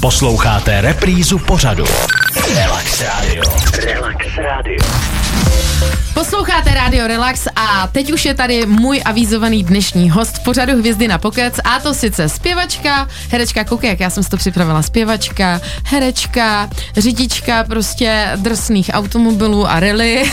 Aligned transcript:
Posloucháte 0.00 0.80
reprízu 0.80 1.38
pořadu. 1.38 1.84
Relax 2.54 3.00
Radio. 3.00 3.42
Relax. 3.84 4.15
Posloucháte 6.16 6.74
Radio 6.74 7.06
Relax 7.06 7.46
a 7.56 7.88
teď 7.92 8.12
už 8.12 8.24
je 8.24 8.34
tady 8.34 8.66
můj 8.66 9.02
avízovaný 9.04 9.64
dnešní 9.64 10.10
host 10.10 10.36
v 10.36 10.44
pořadu 10.44 10.78
Hvězdy 10.78 11.08
na 11.08 11.18
pokec 11.18 11.54
a 11.64 11.80
to 11.80 11.94
sice 11.94 12.28
zpěvačka, 12.28 13.08
herečka, 13.30 13.64
koukej, 13.64 13.90
jak 13.90 14.00
já 14.00 14.10
jsem 14.10 14.22
si 14.22 14.30
to 14.30 14.36
připravila, 14.36 14.82
zpěvačka, 14.82 15.60
herečka, 15.84 16.70
řidička 16.96 17.64
prostě 17.64 18.30
drsných 18.36 18.90
automobilů 18.92 19.70
a 19.70 19.80
rally, 19.80 20.32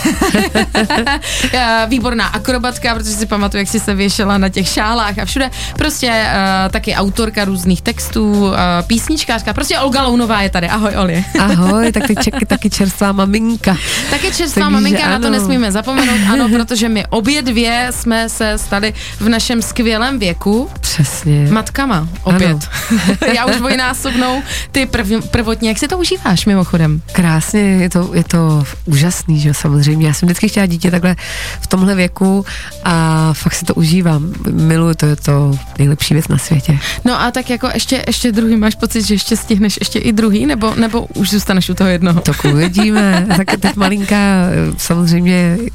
výborná 1.87 2.25
akrobatka, 2.25 2.95
protože 2.95 3.09
si 3.09 3.25
pamatuju, 3.25 3.59
jak 3.59 3.67
si 3.67 3.79
se 3.79 3.95
věšela 3.95 4.37
na 4.37 4.49
těch 4.49 4.67
šálách 4.67 5.19
a 5.19 5.25
všude, 5.25 5.49
prostě 5.77 6.07
uh, 6.07 6.71
taky 6.71 6.95
autorka 6.95 7.45
různých 7.45 7.81
textů, 7.81 8.31
uh, 8.31 8.55
písničkářka, 8.87 9.53
prostě 9.53 9.79
Olga 9.79 10.03
Lounová 10.03 10.41
je 10.41 10.49
tady, 10.49 10.69
ahoj 10.69 10.97
Oli. 10.97 11.25
Ahoj, 11.39 11.91
tak 11.91 12.07
ty 12.07 12.15
čeky, 12.23 12.45
taky 12.45 12.69
čerstvá 12.69 13.11
maminka. 13.11 13.77
Taky 14.09 14.31
čerstvá 14.31 14.61
Takže 14.61 14.73
maminka, 14.73 15.03
ano. 15.03 15.13
na 15.13 15.19
to 15.19 15.32
nesmíme 15.33 15.71
zapomenout, 15.71 16.19
ano, 16.31 16.49
protože 16.49 16.89
my 16.89 17.05
obě 17.09 17.41
dvě 17.41 17.87
jsme 17.91 18.29
se 18.29 18.57
stali 18.57 18.93
v 19.19 19.29
našem 19.29 19.61
skvělém 19.61 20.19
věku. 20.19 20.69
Přesně. 20.81 21.47
Matkama, 21.51 22.07
opět. 22.23 22.57
Já 23.35 23.45
už 23.45 23.55
dvojnásobnou, 23.55 24.41
ty 24.71 24.85
prv, 24.85 25.07
prvotně, 25.31 25.69
jak 25.69 25.77
si 25.77 25.87
to 25.87 25.97
užíváš 25.97 26.45
mimochodem? 26.45 27.01
Krásně, 27.11 27.59
je 27.59 27.89
to, 27.89 28.09
je 28.13 28.23
to 28.23 28.63
úžasný, 28.85 29.39
že 29.39 29.53
samozřejmě. 29.53 30.07
Já 30.07 30.13
jsem 30.13 30.27
vždycky 30.27 30.49
chtěla 30.49 30.65
dítě 30.65 30.91
takhle 30.91 31.15
v 31.61 31.67
tomhle 31.67 31.95
věku 31.95 32.45
a 32.83 33.29
fakt 33.33 33.53
si 33.53 33.65
to 33.65 33.73
užívám. 33.73 34.33
Miluju 34.51 34.93
to, 34.93 35.05
je 35.05 35.15
to 35.15 35.59
nejlepší 35.79 36.13
věc 36.13 36.27
na 36.27 36.37
světě. 36.37 36.79
No 37.05 37.21
a 37.21 37.31
tak 37.31 37.49
jako 37.49 37.69
ještě, 37.73 38.03
ještě 38.07 38.31
druhý, 38.31 38.55
máš 38.55 38.75
pocit, 38.75 39.01
že 39.01 39.13
ještě 39.13 39.37
stihneš 39.37 39.77
ještě 39.79 39.99
i 39.99 40.11
druhý, 40.11 40.45
nebo, 40.45 40.75
nebo 40.75 41.05
už 41.05 41.29
zůstaneš 41.29 41.69
u 41.69 41.73
toho 41.73 41.89
jednoho? 41.89 42.21
Tak 42.21 42.45
uvidíme. 42.45 43.27
tak 43.37 43.59
teď 43.59 43.75
malinká 43.75 44.45
samozřejmě 44.77 45.22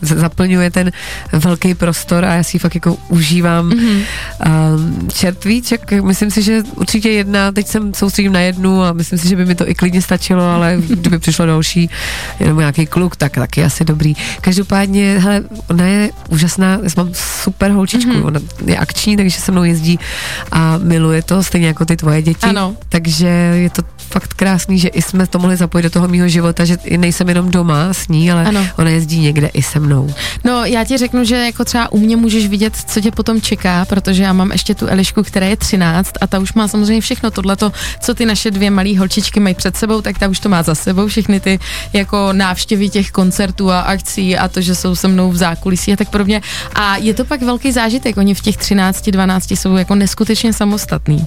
zaplňuje 0.01 0.71
ten 0.71 0.93
velký 1.33 1.75
prostor 1.75 2.25
a 2.25 2.35
já 2.35 2.43
si 2.43 2.59
fakt 2.59 2.75
jako 2.75 2.97
užívám. 3.09 3.71
Mm-hmm. 3.71 4.03
Um, 4.47 5.09
čertvíček, 5.13 5.93
myslím 6.03 6.31
si, 6.31 6.43
že 6.43 6.63
určitě 6.75 7.11
jedna, 7.11 7.53
teď 7.53 7.67
jsem 7.67 7.95
soustředím 7.95 8.33
na 8.33 8.41
jednu 8.41 8.83
a 8.83 8.93
myslím 8.93 9.19
si, 9.19 9.29
že 9.29 9.37
by 9.37 9.47
mi 9.47 9.55
to 9.55 9.69
i 9.69 9.75
klidně 9.75 10.03
stačilo, 10.03 10.43
ale 10.43 10.77
kdyby 10.89 11.19
přišlo 11.19 11.47
další, 11.47 11.91
jenom 12.41 12.59
nějaký 12.59 12.87
kluk, 12.87 13.17
tak 13.17 13.33
taky 13.33 13.65
asi 13.65 13.85
dobrý. 13.85 14.15
Každopádně, 14.41 15.19
hele, 15.19 15.43
ona 15.71 15.85
je 15.85 16.11
úžasná, 16.29 16.79
já 16.83 16.89
mám 16.97 17.11
super 17.15 17.71
holčičku, 17.71 18.11
mm-hmm. 18.11 18.27
ona 18.27 18.41
je 18.65 18.77
akční, 18.77 19.17
takže 19.17 19.41
se 19.41 19.53
mnou 19.53 19.65
jezdí 19.65 19.99
a 20.53 20.79
miluje 20.79 21.23
to, 21.23 21.43
stejně 21.43 21.67
jako 21.67 21.85
ty 21.85 21.97
tvoje 21.97 22.23
děti. 22.23 22.47
Ano. 22.47 22.77
Takže 22.89 23.27
je 23.55 23.71
to 23.71 23.83
fakt 24.09 24.35
krásný, 24.35 24.79
že 24.79 24.89
i 24.89 25.03
jsme 25.03 25.27
to 25.27 25.39
mohli 25.39 25.57
zapojit 25.57 25.83
do 25.83 25.91
toho 25.91 26.09
mého 26.09 26.29
života, 26.29 26.65
že 26.65 26.77
nejsem 26.97 27.29
jenom 27.29 27.51
doma 27.51 27.93
s 27.93 28.09
ní, 28.09 28.33
ale 28.33 28.45
ano. 28.45 28.67
ona 28.79 28.91
jezdí 28.91 29.19
někde 29.19 29.47
i 29.47 29.63
se 29.63 29.81
mnou. 29.81 30.15
No, 30.45 30.65
já 30.65 30.85
ti 30.85 30.99
řeknu, 30.99 31.25
že 31.25 31.37
jako 31.37 31.65
třeba 31.65 31.93
u 31.93 31.99
mě 31.99 32.17
můžeš 32.17 32.47
vidět, 32.49 32.77
co 32.87 33.01
tě 33.01 33.11
potom 33.11 33.41
čeká, 33.41 33.85
protože 33.85 34.23
já 34.23 34.33
mám 34.33 34.53
ještě 34.53 34.75
tu 34.75 34.87
Elišku, 34.87 35.23
která 35.23 35.47
je 35.47 35.57
13 35.57 36.13
a 36.21 36.27
ta 36.27 36.39
už 36.39 36.53
má 36.53 36.69
samozřejmě 36.69 37.01
všechno 37.01 37.31
tohleto, 37.31 37.73
co 38.01 38.15
ty 38.15 38.27
naše 38.27 38.51
dvě 38.51 38.71
malé 38.71 38.99
holčičky 38.99 39.41
mají 39.41 39.55
před 39.55 39.77
sebou, 39.77 40.01
tak 40.01 40.19
ta 40.19 40.29
už 40.29 40.41
to 40.41 40.49
má 40.49 40.63
za 40.63 40.75
sebou, 40.75 41.07
všechny 41.07 41.41
ty 41.41 41.59
jako 41.93 42.29
návštěvy 42.33 42.89
těch 42.89 43.11
koncertů 43.11 43.71
a 43.71 43.81
akcí 43.81 44.37
a 44.37 44.49
to, 44.49 44.61
že 44.61 44.75
jsou 44.75 44.97
se 44.97 45.09
mnou 45.09 45.31
v 45.31 45.37
zákulisí 45.37 45.93
a 45.93 45.97
tak 45.97 46.09
podobně. 46.09 46.43
A 46.75 46.97
je 46.97 47.15
to 47.15 47.25
pak 47.25 47.43
velký 47.43 47.73
zážitek, 47.73 48.17
oni 48.17 48.35
v 48.35 48.41
těch 48.41 48.57
13, 48.57 49.09
12 49.11 49.51
jsou 49.51 49.77
jako 49.77 49.95
neskutečně 49.95 50.53
samostatní. 50.53 51.27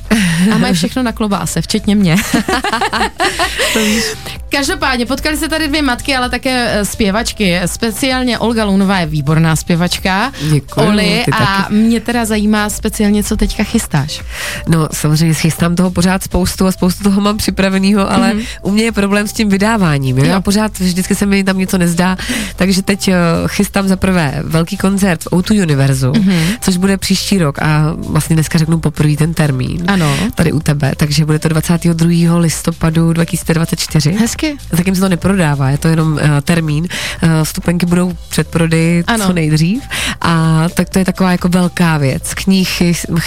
A 0.54 0.58
mají 0.58 0.74
všechno 0.74 1.04
na 1.04 1.12
klobáse, 1.12 1.62
včetně 1.62 1.96
mě. 1.96 2.16
Vamos. 2.72 4.32
Každopádně 4.52 5.06
potkali 5.06 5.38
se 5.38 5.50
tady 5.50 5.68
dvě 5.68 5.82
matky, 5.82 6.16
ale 6.16 6.30
také 6.30 6.72
eh, 6.72 6.86
zpěvačky. 6.86 7.60
Speciálně 7.66 8.40
Olga 8.40 8.64
Lunová 8.66 9.00
je 9.00 9.06
výborná 9.06 9.56
zpěvačka. 9.56 10.32
Děkuji. 10.52 10.88
Oli, 10.88 11.26
a 11.26 11.46
taky. 11.46 11.74
mě 11.74 12.00
teda 12.00 12.26
zajímá 12.26 12.70
speciálně, 12.70 13.24
co 13.24 13.38
teďka 13.38 13.64
chystáš. 13.64 14.22
No, 14.68 14.88
samozřejmě 14.92 15.34
chystám 15.34 15.76
toho 15.76 15.92
pořád 15.92 16.24
spoustu 16.24 16.66
a 16.66 16.72
spoustu 16.72 17.04
toho 17.04 17.22
mám 17.22 17.38
připraveného, 17.38 18.12
ale 18.12 18.34
mm-hmm. 18.34 18.46
u 18.62 18.72
mě 18.72 18.84
je 18.84 18.92
problém 18.92 19.28
s 19.28 19.34
tím 19.34 19.50
vydáváním. 19.50 20.18
Jo? 20.18 20.26
Já 20.26 20.42
pořád 20.42 20.80
vždycky 20.80 21.16
se 21.16 21.26
mi 21.26 21.44
tam 21.44 21.58
něco 21.58 21.78
nezdá, 21.78 22.18
takže 22.56 22.82
teď 22.82 23.08
uh, 23.08 23.14
chystám 23.48 23.88
za 23.88 23.96
prvé 23.96 24.40
velký 24.44 24.78
koncert 24.78 25.24
v 25.24 25.28
O2 25.28 25.62
Univerzu, 25.64 26.12
mm-hmm. 26.12 26.44
což 26.62 26.78
bude 26.78 26.98
příští 26.98 27.38
rok 27.38 27.62
a 27.62 27.94
vlastně 27.98 28.36
dneska 28.36 28.58
řeknu 28.60 28.80
poprvé 28.80 29.16
ten 29.16 29.34
termín. 29.34 29.84
Ano. 29.88 30.18
Tady 30.36 30.52
u 30.52 30.60
tebe, 30.60 30.92
takže 30.98 31.26
bude 31.26 31.40
to 31.40 31.50
22. 31.50 32.38
listopadu 32.38 33.14
2024. 33.14 34.12
Hezky. 34.12 34.41
Zatím 34.72 34.96
se 34.96 35.02
to 35.02 35.10
neprodává, 35.10 35.70
je 35.70 35.78
to 35.78 35.88
jenom 35.88 36.14
uh, 36.14 36.20
termín. 36.44 36.88
Uh, 37.24 37.30
vstupenky 37.44 37.86
budou 37.86 38.14
předprodej 38.30 39.04
ano. 39.08 39.26
co 39.28 39.34
nejdřív 39.34 39.84
a 40.22 40.66
tak 40.74 40.90
to 40.90 41.00
je 41.00 41.06
taková 41.06 41.32
jako 41.32 41.50
velká 41.50 41.98
věc. 41.98 42.34
Knih 42.34 42.84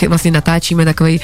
vlastně 0.08 0.30
natáčíme 0.30 0.84
takový 0.84 1.20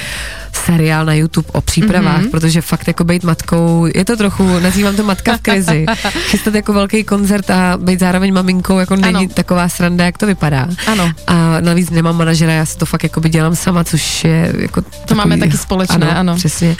seriál 0.53 1.05
na 1.05 1.15
YouTube 1.15 1.49
o 1.53 1.61
přípravách, 1.61 2.21
mm-hmm. 2.21 2.31
protože 2.31 2.61
fakt 2.61 2.89
jako 2.89 3.05
být 3.05 3.25
matkou, 3.25 3.87
je 3.95 4.05
to 4.05 4.17
trochu, 4.17 4.59
nazývám 4.59 4.97
to 4.97 5.03
matka 5.03 5.37
v 5.37 5.41
krizi. 5.41 5.87
Chystat 6.31 6.55
jako 6.55 6.73
velký 6.73 7.05
koncert 7.05 7.51
a 7.51 7.77
být 7.77 8.01
zároveň 8.01 8.35
maminkou, 8.35 8.79
jako 8.79 8.95
ano. 8.95 9.03
není 9.03 9.29
taková 9.29 9.69
sranda, 9.69 10.05
jak 10.05 10.19
to 10.19 10.27
vypadá. 10.27 10.69
Ano. 10.87 11.13
A 11.27 11.61
navíc 11.61 11.91
nemám 11.91 12.17
manažera, 12.17 12.53
já 12.53 12.67
si 12.67 12.79
to 12.79 12.87
fakt 12.87 13.03
jako 13.03 13.21
by 13.21 13.29
dělám 13.29 13.57
sama, 13.57 13.85
což 13.85 14.25
je 14.25 14.53
jako 14.59 14.83
To 14.83 14.89
takový, 14.91 15.19
máme 15.19 15.39
taky 15.39 15.59
společné, 15.59 16.11
ano. 16.11 16.19
ano. 16.19 16.37
Přesně. 16.37 16.77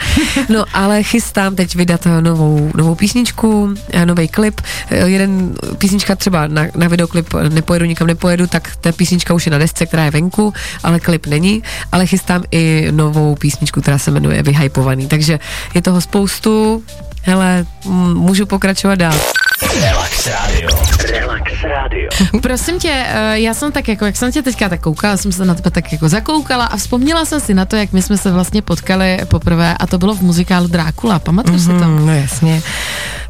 No 0.49 0.65
ale 0.73 1.03
chystám 1.03 1.55
teď 1.55 1.75
vydat 1.75 2.07
novou, 2.21 2.71
novou 2.75 2.95
písničku, 3.01 3.73
nový 4.05 4.27
klip. 4.27 4.61
Jeden 4.89 5.53
písnička 5.77 6.15
třeba 6.15 6.47
na, 6.47 6.69
na 6.75 6.87
videoklip 6.87 7.33
nepojedu, 7.49 7.85
nikam 7.85 8.07
nepojedu, 8.07 8.47
tak 8.47 8.75
ta 8.81 8.91
písnička 8.91 9.33
už 9.33 9.45
je 9.45 9.51
na 9.51 9.57
desce, 9.57 9.85
která 9.85 10.05
je 10.05 10.11
venku, 10.11 10.53
ale 10.83 10.99
klip 10.99 11.25
není, 11.27 11.63
ale 11.91 12.05
chystám 12.05 12.43
i 12.51 12.87
novou 12.91 13.35
písničku, 13.35 13.81
která 13.81 13.97
se 13.97 14.11
jmenuje 14.11 14.43
Vyhypovaný, 14.43 15.07
takže 15.07 15.39
je 15.73 15.81
toho 15.81 16.01
spoustu, 16.01 16.83
hele, 17.23 17.65
můžu 18.13 18.45
pokračovat 18.45 18.95
dál. 18.95 19.17
Relax 19.61 20.27
Radio. 20.27 20.69
Relax 21.11 21.63
Radio. 21.63 22.09
Prosím 22.41 22.79
tě, 22.79 23.05
eh, 23.07 23.39
já 23.39 23.53
jsem 23.53 23.71
tak 23.71 23.87
jako, 23.87 24.05
jak 24.05 24.15
jsem 24.15 24.31
tě 24.31 24.41
teďka 24.41 24.69
tak 24.69 24.81
koukala, 24.81 25.17
jsem 25.17 25.31
se 25.31 25.45
na 25.45 25.55
tebe 25.55 25.71
tak 25.71 25.91
jako 25.91 26.09
zakoukala 26.09 26.65
a 26.65 26.77
vzpomněla 26.77 27.25
jsem 27.25 27.39
si 27.39 27.53
na 27.53 27.65
to, 27.65 27.75
jak 27.75 27.93
my 27.93 28.01
jsme 28.01 28.17
se 28.17 28.31
vlastně 28.31 28.61
potkali 28.61 29.19
poprvé 29.25 29.75
a 29.79 29.87
to 29.87 29.97
bylo 29.97 30.15
v 30.15 30.21
muzikálu 30.21 30.67
Drákula, 30.67 31.19
pamatuješ 31.19 31.61
mm-hmm, 31.61 31.77
si 31.77 31.83
to? 31.83 31.87
Mhm, 31.87 32.05
no 32.05 32.15
jasně. 32.15 32.61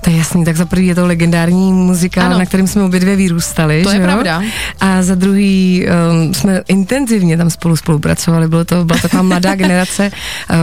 To 0.01 0.09
je 0.09 0.17
jasný, 0.17 0.45
tak 0.45 0.57
za 0.57 0.66
prvý 0.66 0.88
je 0.88 0.95
to 0.95 1.07
legendární 1.07 1.73
muzikál, 1.73 2.25
ano. 2.25 2.39
na 2.39 2.45
kterým 2.45 2.67
jsme 2.67 2.84
obě 2.84 3.00
dvě 3.00 3.16
vyrůstali. 3.16 3.84
To 3.84 3.89
je 3.89 3.97
jo? 3.97 4.03
pravda. 4.03 4.41
A 4.79 5.03
za 5.03 5.16
druhý 5.16 5.85
um, 6.12 6.34
jsme 6.34 6.62
intenzivně 6.67 7.38
tam 7.38 7.50
spolu 7.50 7.75
spolupracovali, 7.75 8.47
bylo 8.47 8.66
to, 8.66 8.85
byla 8.85 9.00
taková 9.00 9.23
mladá 9.23 9.56
generace, 9.56 10.12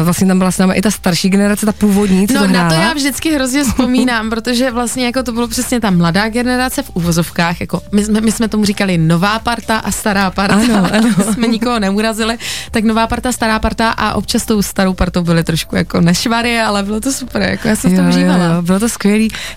vlastně 0.05 0.27
tam 0.27 0.39
byla 0.39 0.51
s 0.51 0.59
námi 0.59 0.75
i 0.75 0.83
ta 0.83 0.91
starší 0.91 1.29
generace, 1.29 1.67
ta 1.67 1.73
původní, 1.73 2.29
co 2.29 2.35
No 2.35 2.41
to 2.41 2.47
na 2.47 2.69
to 2.69 2.75
já 2.75 2.93
vždycky 2.93 3.35
hrozně 3.35 3.65
vzpomínám, 3.65 4.31
protože 4.31 4.71
vlastně 4.71 5.07
jako 5.07 5.23
to 5.23 5.33
bylo 5.33 5.49
přesně 5.49 5.81
ta 5.81 5.91
mladá 5.91 6.29
generace 6.29 6.83
v 6.83 6.91
uvozovkách, 6.95 7.61
jako 7.61 7.81
my 7.93 8.05
jsme, 8.05 8.21
my 8.21 8.33
jsme 8.33 8.49
tomu 8.49 8.65
říkali 8.65 8.99
nová 8.99 9.39
parta 9.39 9.79
a 9.79 9.91
stará 9.91 10.31
parta, 10.31 10.55
ano, 10.55 10.89
ano. 10.93 11.33
jsme 11.33 11.47
nikoho 11.47 11.79
neurazili, 11.79 12.39
tak 12.71 12.85
nová 12.85 13.07
parta, 13.07 13.33
stará 13.33 13.59
parta 13.59 13.91
a 13.91 14.15
občas 14.15 14.45
tou 14.45 14.63
starou 14.63 14.95
partou 14.95 15.23
byly 15.23 15.45
trošku 15.45 15.77
jako 15.77 16.01
nešvary, 16.01 16.61
ale 16.61 16.83
bylo 16.83 17.01
to 17.01 17.13
super, 17.13 17.43
jako 17.43 17.69
já 17.69 17.77
jsem 17.77 17.95
jo, 17.95 18.03
to 18.03 18.09
užívala. 18.09 18.45
Jo, 18.45 18.63
bylo 18.63 18.81
to 18.81 18.89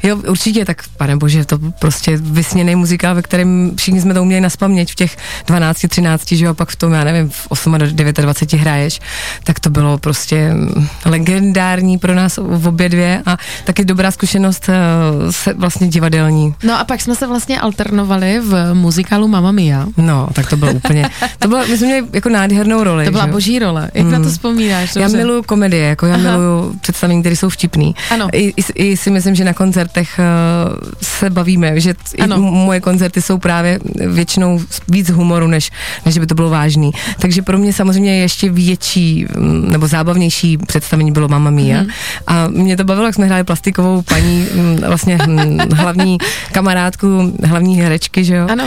Jo, 0.04 0.18
určitě, 0.18 0.66
tak 0.66 0.84
pane 0.98 1.18
bože, 1.18 1.46
to 1.46 1.60
prostě 1.80 2.18
vysněný 2.18 2.76
muzikál, 2.76 3.16
ve 3.16 3.22
kterém 3.22 3.72
všichni 3.76 4.02
jsme 4.02 4.14
to 4.14 4.22
uměli 4.22 4.42
naspamět 4.42 4.92
v 4.92 4.96
těch 4.96 5.18
12, 5.48 5.86
13, 5.90 6.32
že 6.32 6.46
jo, 6.46 6.54
pak 6.54 6.70
v 6.70 6.76
tom, 6.76 6.94
já 6.94 7.04
nevím, 7.04 7.30
v 7.30 7.48
8 7.50 7.78
do 7.78 7.88
29 8.12 8.62
hraješ, 8.62 9.00
tak 9.44 9.60
to 9.60 9.70
bylo 9.70 9.98
prostě 9.98 10.54
legendární 11.06 11.98
pro 11.98 12.16
nás 12.16 12.38
v 12.38 12.68
obě 12.68 12.90
dvě 12.90 13.22
a 13.26 13.38
taky 13.64 13.86
dobrá 13.86 14.12
zkušenost 14.12 14.70
eh, 14.70 15.32
se 15.32 15.54
vlastně 15.54 15.88
divadelní. 15.88 16.56
No 16.64 16.80
a 16.80 16.84
pak 16.84 17.02
jsme 17.02 17.16
se 17.16 17.28
vlastně 17.28 17.60
alternovali 17.60 18.40
v 18.40 18.74
muzikálu 18.74 19.28
Mamma 19.28 19.52
Mia. 19.52 19.88
No, 19.98 20.28
tak 20.34 20.50
to 20.50 20.58
bylo 20.58 20.72
úplně, 20.74 21.10
to 21.40 21.48
bylo, 21.48 21.68
my 21.68 21.78
jsme 21.78 21.88
měli 21.88 22.08
jako 22.14 22.30
nádhernou 22.30 22.84
roli. 22.84 23.06
To 23.06 23.12
byla 23.12 23.26
že? 23.26 23.32
boží 23.32 23.60
role. 23.60 23.92
Jak 23.94 24.06
mm. 24.06 24.12
na 24.12 24.20
to 24.20 24.30
vzpomínáš? 24.30 24.96
Já 24.96 25.08
miluju 25.08 25.44
komedie, 25.44 25.88
jako 25.88 26.06
já 26.06 26.16
Aha. 26.16 26.24
miluju 26.24 26.80
představení, 26.82 27.22
které 27.22 27.36
jsou 27.36 27.50
vtipný. 27.50 27.96
Ano. 28.12 28.28
I, 28.34 28.54
i, 28.58 28.92
I, 28.92 28.98
si 28.98 29.10
myslím, 29.12 29.36
že 29.36 29.44
nakonec 29.44 29.61
koncertech 29.62 30.20
uh, 30.20 30.26
se 31.02 31.30
bavíme, 31.30 31.80
že 31.80 31.94
Ano. 32.24 32.38
moje 32.42 32.82
koncerty 32.82 33.22
jsou 33.22 33.38
právě 33.38 33.80
většinou 34.10 34.58
víc 34.88 35.10
humoru, 35.10 35.48
než, 35.48 35.70
než 36.06 36.18
by 36.18 36.26
to 36.28 36.36
bylo 36.36 36.50
vážný. 36.50 36.92
Takže 37.20 37.42
pro 37.42 37.58
mě 37.58 37.74
samozřejmě 37.74 38.20
ještě 38.26 38.50
větší 38.50 39.26
mm, 39.38 39.72
nebo 39.72 39.88
zábavnější 39.88 40.58
představení 40.58 41.12
bylo 41.12 41.28
Mamma 41.28 41.50
Mia. 41.50 41.82
Mhm. 41.82 41.90
A 42.28 42.48
mě 42.48 42.78
to 42.78 42.84
bavilo, 42.84 43.06
jak 43.06 43.16
jsme 43.16 43.26
hráli 43.26 43.44
plastikovou 43.44 44.02
paní, 44.02 44.48
mm, 44.54 44.78
vlastně 44.88 45.18
hm, 45.22 45.60
hlavní 45.78 46.18
kamarádku, 46.52 47.38
hlavní 47.44 47.78
herečky, 47.78 48.24
že 48.24 48.36
jo? 48.36 48.48
Ano. 48.50 48.66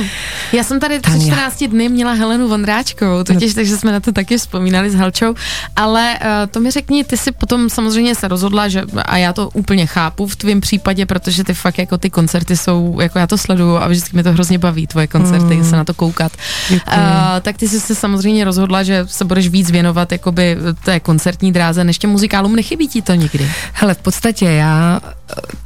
Já 0.53 0.63
jsem 0.63 0.81
tady 0.81 1.01
před 1.01 1.11
Tania. 1.11 1.35
14 1.35 1.65
dny 1.65 1.89
měla 1.89 2.13
Helenu 2.13 2.49
Vondráčkovou, 2.49 3.25
totiž, 3.25 3.55
takže 3.55 3.77
jsme 3.77 3.93
na 3.93 4.01
to 4.01 4.13
taky 4.13 4.39
vzpomínali 4.39 4.91
s 4.91 4.95
Halčou, 4.95 5.35
ale 5.77 6.15
uh, 6.15 6.29
to 6.51 6.61
mi 6.61 6.71
řekni, 6.71 7.05
ty 7.05 7.17
si 7.17 7.33
potom 7.33 7.71
samozřejmě 7.71 8.15
se 8.15 8.29
rozhodla, 8.29 8.69
že, 8.69 8.83
a 9.05 9.17
já 9.17 9.33
to 9.33 9.51
úplně 9.51 9.87
chápu 9.87 10.27
v 10.27 10.37
tvém 10.37 10.61
případě, 10.61 10.84
protože 11.07 11.45
ty 11.45 11.55
fakt 11.55 11.79
jako 11.79 11.99
ty 11.99 12.11
koncerty 12.11 12.57
jsou, 12.57 13.01
jako 13.01 13.19
já 13.19 13.27
to 13.27 13.39
sleduju 13.39 13.77
a 13.77 13.89
vždycky 13.89 14.11
mě 14.13 14.23
to 14.23 14.33
hrozně 14.33 14.59
baví, 14.59 14.87
tvoje 14.87 15.07
koncerty, 15.07 15.57
mm. 15.57 15.65
se 15.65 15.77
na 15.77 15.85
to 15.85 15.95
koukat. 15.95 16.33
Děkuji. 16.69 16.97
Uh, 16.97 17.41
tak 17.41 17.57
ty 17.57 17.69
jsi 17.69 17.81
se 17.81 17.95
samozřejmě 17.95 18.45
rozhodla, 18.45 18.83
že 18.83 19.05
se 19.09 19.25
budeš 19.25 19.49
víc 19.49 19.71
věnovat 19.71 20.13
jakoby 20.13 20.57
té 20.85 21.01
koncertní 21.01 21.53
dráze, 21.53 21.85
než 21.85 21.99
těm 21.99 22.11
muzikálům. 22.11 22.57
Nechybí 22.57 22.89
ti 22.89 23.03
to 23.03 23.15
nikdy? 23.15 23.51
Hele, 23.73 23.95
v 23.95 23.99
podstatě 23.99 24.47
já 24.47 25.01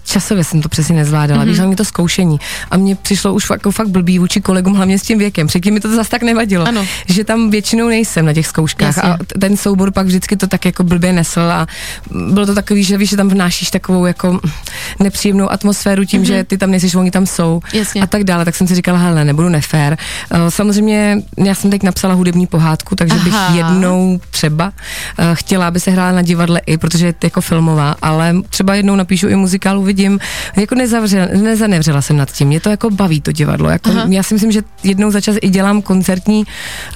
časově 0.05 0.45
jsem 0.45 0.63
to 0.63 0.69
přesně 0.69 0.97
nezvládala, 0.97 1.45
mm-hmm. 1.45 1.49
víš, 1.49 1.59
mě 1.59 1.77
to 1.77 1.85
zkoušení 1.85 2.41
a 2.71 2.77
mně 2.77 2.97
přišlo 2.97 3.35
už 3.35 3.47
fakt, 3.47 3.59
jako 3.59 3.71
fakt 3.71 3.89
blbý 3.89 4.19
vůči 4.19 4.41
kolegům, 4.41 4.75
hlavně 4.75 4.99
s 4.99 5.03
tím 5.03 5.19
věkem, 5.19 5.47
předtím 5.47 5.75
mi 5.75 5.81
to 5.81 5.97
zase 5.97 6.11
tak 6.11 6.23
nevadilo, 6.23 6.69
Ano. 6.69 6.87
že 7.09 7.25
tam 7.25 7.51
většinou 7.51 7.89
nejsem 7.89 8.27
na 8.27 8.33
těch 8.33 8.47
zkouškách 8.47 8.97
Jasně. 8.97 9.03
a 9.03 9.19
ten 9.41 9.57
soubor 9.57 9.91
pak 9.91 10.07
vždycky 10.07 10.37
to 10.37 10.47
tak 10.47 10.65
jako 10.65 10.85
blbě 10.85 11.13
nesl 11.13 11.41
a 11.41 11.67
bylo 12.11 12.47
to 12.47 12.55
takový, 12.55 12.85
že 12.85 12.99
víš, 12.99 13.11
že 13.11 13.17
tam 13.17 13.29
vnášíš 13.29 13.71
takovou 13.71 14.07
jako 14.07 14.41
nepříjemnou 15.01 15.53
atmosféru 15.53 16.05
tím, 16.05 16.23
mm-hmm. 16.23 16.27
že 16.27 16.45
ty 16.45 16.59
tam 16.59 16.71
nejsi, 16.71 16.97
oni 16.97 17.11
tam 17.11 17.27
jsou 17.27 17.61
Jasně. 17.73 18.03
a 18.03 18.07
tak 18.07 18.25
dále, 18.25 18.45
tak 18.45 18.57
jsem 18.57 18.67
si 18.67 18.75
říkala, 18.75 18.99
hele, 18.99 19.25
nebudu 19.25 19.49
nefér. 19.49 19.99
Eh, 20.31 20.51
Samozřejmě 20.51 21.23
já 21.45 21.55
jsem 21.55 21.71
teď 21.71 21.83
napsala 21.83 22.15
hudební 22.15 22.47
pohádku, 22.47 22.97
takže 22.97 23.15
bych 23.15 23.35
Aha. 23.35 23.57
jednou 23.57 24.21
třeba 24.31 24.73
eh, 25.19 25.31
chtěla, 25.35 25.69
aby 25.69 25.81
se 25.81 25.91
hrála 25.91 26.13
na 26.13 26.23
divadle 26.23 26.61
i, 26.67 26.77
protože 26.77 27.07
je 27.07 27.15
jako 27.23 27.41
filmová, 27.41 27.97
ale 28.03 28.35
třeba 28.51 28.75
jednou 28.75 28.97
napíšu 28.97 29.29
i 29.29 29.37
muzikál, 29.49 29.79
uvidím. 29.79 30.21
Jako 30.57 30.75
nezavřela, 30.75 31.27
nezanevřela 31.43 32.03
jsem 32.03 32.17
nad 32.17 32.31
tím, 32.33 32.49
mě 32.49 32.61
to 32.61 32.69
jako 32.71 32.91
baví 32.91 33.21
to 33.21 33.33
divadlo. 33.33 33.71
Jako, 33.71 33.91
Aha. 33.91 34.05
já 34.09 34.23
si 34.23 34.35
myslím, 34.35 34.53
že 34.53 34.63
jednou 34.85 35.11
za 35.11 35.21
čas 35.21 35.37
i 35.41 35.49
dělám 35.49 35.83
koncertní 35.83 36.45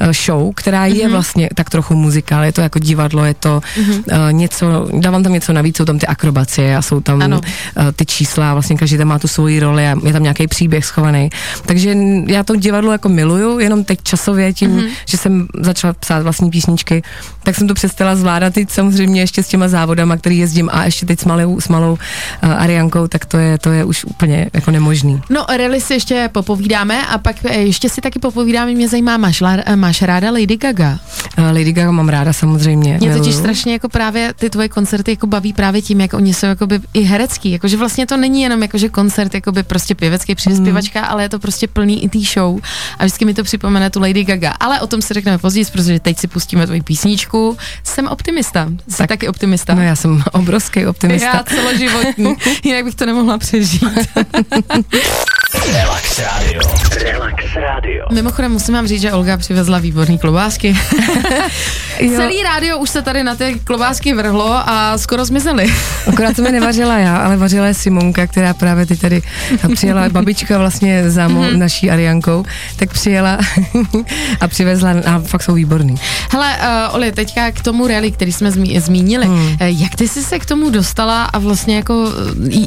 eh, 0.00 0.12
show, 0.12 0.52
která 0.54 0.86
je 0.86 1.02
Mhm. 1.04 1.12
vlastně 1.12 1.48
tak 1.54 1.70
trochu 1.70 1.94
muzikál, 1.94 2.44
je 2.44 2.52
to 2.52 2.60
jako 2.60 2.78
divadlo, 2.78 3.24
je 3.24 3.34
to 3.34 3.60
eh, 4.08 4.32
něco, 4.32 4.88
dávám 5.00 5.22
tam 5.22 5.32
něco 5.32 5.52
navíc, 5.52 5.76
jsou 5.76 5.84
tam 5.84 5.98
ty 5.98 6.06
akrobacie 6.06 6.76
a 6.76 6.82
jsou 6.82 7.00
tam 7.00 7.22
Ano. 7.22 7.40
eh, 7.44 7.92
ty 7.92 8.06
čísla, 8.06 8.52
vlastně 8.52 8.76
každý 8.76 8.98
tam 8.98 9.08
má 9.08 9.18
tu 9.18 9.28
svoji 9.28 9.60
roli 9.60 9.88
a 9.88 9.94
je 10.04 10.12
tam 10.12 10.22
nějaký 10.22 10.46
příběh 10.46 10.84
schovaný. 10.84 11.30
Takže 11.66 11.96
já 12.26 12.44
to 12.44 12.56
divadlo 12.56 12.92
jako 12.92 13.08
miluju, 13.08 13.58
jenom 13.58 13.84
teď 13.84 13.98
časově 14.02 14.52
tím, 14.52 14.70
Mhm. 14.70 14.80
mm-hmm. 14.80 14.90
že 15.08 15.16
jsem 15.16 15.48
začala 15.60 15.92
psát 15.94 16.22
vlastní 16.22 16.50
písničky, 16.50 17.02
tak 17.42 17.54
jsem 17.56 17.68
to 17.68 17.74
přestala 17.74 18.16
zvládat 18.16 18.54
teď 18.54 18.70
samozřejmě 18.70 19.20
ještě 19.20 19.42
s 19.42 19.48
těma 19.48 19.68
závodama, 19.68 20.16
který 20.16 20.38
jezdím 20.38 20.68
a 20.72 20.84
ještě 20.84 21.06
teď 21.06 21.20
s 21.20 21.24
malou, 21.24 21.60
s 21.60 21.68
malou 21.68 21.92
uh, 21.92 21.98
Ariankou, 22.42 23.06
tak 23.08 23.24
to 23.26 23.38
je, 23.38 23.58
to 23.58 23.70
je 23.70 23.84
už 23.84 24.04
úplně 24.04 24.50
jako 24.52 24.70
nemožný. 24.70 25.20
No, 25.30 25.46
rally 25.56 25.80
si 25.80 25.94
ještě 25.94 26.28
popovídáme 26.32 27.06
a 27.06 27.18
pak 27.18 27.36
eh, 27.44 27.54
ještě 27.58 27.88
si 27.88 28.00
taky 28.00 28.18
popovídáme, 28.18 28.72
mě 28.72 28.88
zajímá, 28.88 29.16
máš, 29.16 29.40
lá- 29.42 29.76
máš 29.76 30.02
ráda 30.02 30.30
Lady 30.30 30.56
Gaga? 30.56 30.98
Lady 31.38 31.72
Gaga 31.72 31.90
mám 31.90 32.08
ráda 32.08 32.32
samozřejmě. 32.32 32.98
Mě 33.00 33.14
totiž 33.14 33.34
strašně 33.34 33.72
jako 33.72 33.88
právě 33.88 34.34
ty 34.36 34.50
tvoje 34.50 34.68
koncerty 34.68 35.10
jako 35.10 35.26
baví 35.26 35.52
právě 35.52 35.82
tím, 35.82 36.00
jak 36.00 36.14
oni 36.14 36.34
jsou 36.34 36.46
jakoby 36.46 36.80
i 36.94 37.00
herecký, 37.02 37.50
jakože 37.50 37.76
vlastně 37.76 38.06
to 38.06 38.16
není 38.16 38.42
jenom 38.42 38.62
jakože 38.62 38.88
koncert, 38.88 39.34
jakoby 39.34 39.62
prostě 39.62 39.94
pěvecký, 39.94 40.34
přijde 40.34 40.52
Mm. 40.72 40.78
ale 41.08 41.22
je 41.22 41.28
to 41.28 41.38
prostě 41.38 41.68
plný 41.68 42.04
i 42.04 42.08
tý 42.08 42.24
show 42.24 42.58
a 42.98 43.04
vždycky 43.04 43.24
mi 43.24 43.34
to 43.34 43.44
připomene 43.44 43.90
tu 43.90 44.00
Lady 44.00 44.24
Gaga, 44.24 44.50
ale 44.60 44.80
o 44.80 44.86
tom 44.86 45.02
si 45.02 45.14
řekneme 45.14 45.38
později, 45.38 45.64
protože 45.72 46.00
teď 46.00 46.18
si 46.18 46.26
pustíme 46.26 46.66
tvoji 46.66 46.82
písničku. 46.82 47.56
Jsem 47.84 48.08
optimista, 48.08 48.68
jsi 48.88 48.96
tak, 48.98 49.08
taky 49.08 49.28
optimista. 49.28 49.74
No 49.74 49.82
já 49.82 49.96
jsem 49.96 50.22
obrovský 50.32 50.86
optimista. 50.86 51.26
Já 51.34 51.42
celoživotní, 51.42 52.31
jinak 52.64 52.84
bych 52.84 52.94
to 52.94 53.06
nemohla 53.06 53.38
přežít. 53.38 53.84
Relax 55.72 56.18
Radio. 56.18 56.60
Relax 57.04 57.44
Radio. 57.56 58.04
Mimochodem 58.12 58.52
musím 58.52 58.74
vám 58.74 58.86
říct, 58.86 59.00
že 59.02 59.12
Olga 59.12 59.36
přivezla 59.36 59.78
výborný 59.78 60.18
klobásky. 60.18 60.76
Jo. 62.00 62.12
Celý 62.16 62.42
rádio 62.42 62.78
už 62.78 62.90
se 62.90 63.02
tady 63.02 63.24
na 63.24 63.34
ty 63.34 63.60
klobásky 63.64 64.14
vrhlo 64.14 64.52
a 64.68 64.98
skoro 64.98 65.24
zmizely. 65.24 65.66
Akorát 66.08 66.36
jsem 66.36 66.46
je 66.46 66.52
nevařila 66.52 66.98
já, 66.98 67.16
ale 67.16 67.36
vařila 67.36 67.66
je 67.66 67.74
Simonka, 67.74 68.26
která 68.26 68.54
právě 68.54 68.86
teď 68.86 69.00
tady 69.00 69.22
přijela, 69.74 70.08
babička 70.08 70.58
vlastně 70.58 71.10
za 71.10 71.28
mou, 71.28 71.42
Mhm. 71.42 71.58
naší 71.58 71.90
Ariankou, 71.90 72.44
tak 72.76 72.92
přijela 72.92 73.38
a 74.40 74.48
přivezla 74.48 74.90
a 75.06 75.20
fakt 75.20 75.42
jsou 75.42 75.54
výborný. 75.54 75.94
Hele, 76.30 76.56
uh, 76.88 76.94
Oli, 76.94 77.12
teďka 77.12 77.50
k 77.50 77.60
tomu 77.60 77.86
rally, 77.86 78.10
který 78.10 78.32
jsme 78.32 78.50
zmí, 78.50 78.80
zmínili. 78.80 79.26
Hmm. 79.26 79.36
Uh, 79.46 79.56
jak 79.60 79.94
ty 79.96 80.08
jsi 80.08 80.22
se 80.22 80.38
k 80.38 80.46
tomu 80.46 80.70
dostala 80.70 81.24
a 81.24 81.38
vlastně 81.38 81.76
jako, 81.76 82.08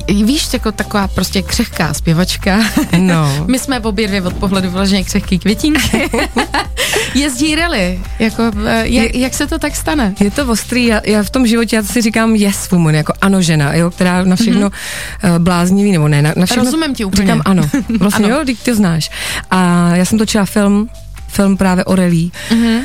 víš, 0.07 0.53
jako 0.53 0.71
taková 0.71 1.07
prostě 1.07 1.41
křehká 1.41 1.93
zpěvačka. 1.93 2.59
No. 2.97 3.45
My 3.47 3.59
jsme 3.59 3.79
obě 3.79 4.07
dvě 4.07 4.21
od 4.21 4.33
pohledu 4.33 4.69
vyloženě 4.69 5.03
křehký 5.03 5.39
květinky. 5.39 6.09
Jezdí 7.15 7.55
rally. 7.55 7.99
Jako, 8.19 8.43
uh, 8.43 8.67
jak, 8.83 9.15
jak 9.15 9.33
se 9.33 9.47
to 9.47 9.59
tak 9.59 9.75
stane? 9.75 10.13
Je 10.19 10.31
to 10.31 10.45
ostrý, 10.47 10.85
já, 10.85 11.01
já 11.05 11.23
v 11.23 11.29
tom 11.29 11.47
životě, 11.47 11.75
já 11.75 11.83
si 11.83 12.01
říkám 12.01 12.35
yes 12.35 12.71
woman, 12.71 12.95
jako 12.95 13.13
ano 13.21 13.41
žena, 13.41 13.73
jo, 13.73 13.91
která 13.91 14.23
na 14.23 14.35
všechno 14.35 14.69
mm-hmm. 14.69 15.39
bláznivý, 15.39 15.91
nebo 15.91 16.07
ne, 16.07 16.21
na, 16.21 16.33
na 16.35 16.45
všechno. 16.45 16.63
Rozumím 16.63 16.95
ti 16.95 17.05
úplně. 17.05 17.23
Říkám 17.23 17.41
ano, 17.45 17.69
vlastně 17.99 18.25
Ano. 18.25 18.35
jo, 18.35 18.45
teď 18.45 18.57
to 18.59 18.75
znáš. 18.75 19.11
A 19.51 19.89
já 19.95 20.05
jsem 20.05 20.17
točila 20.17 20.45
film, 20.45 20.89
film 21.27 21.57
právě 21.57 21.85
o 21.85 21.95
relí. 21.95 22.31
Mm-hmm. 22.49 22.81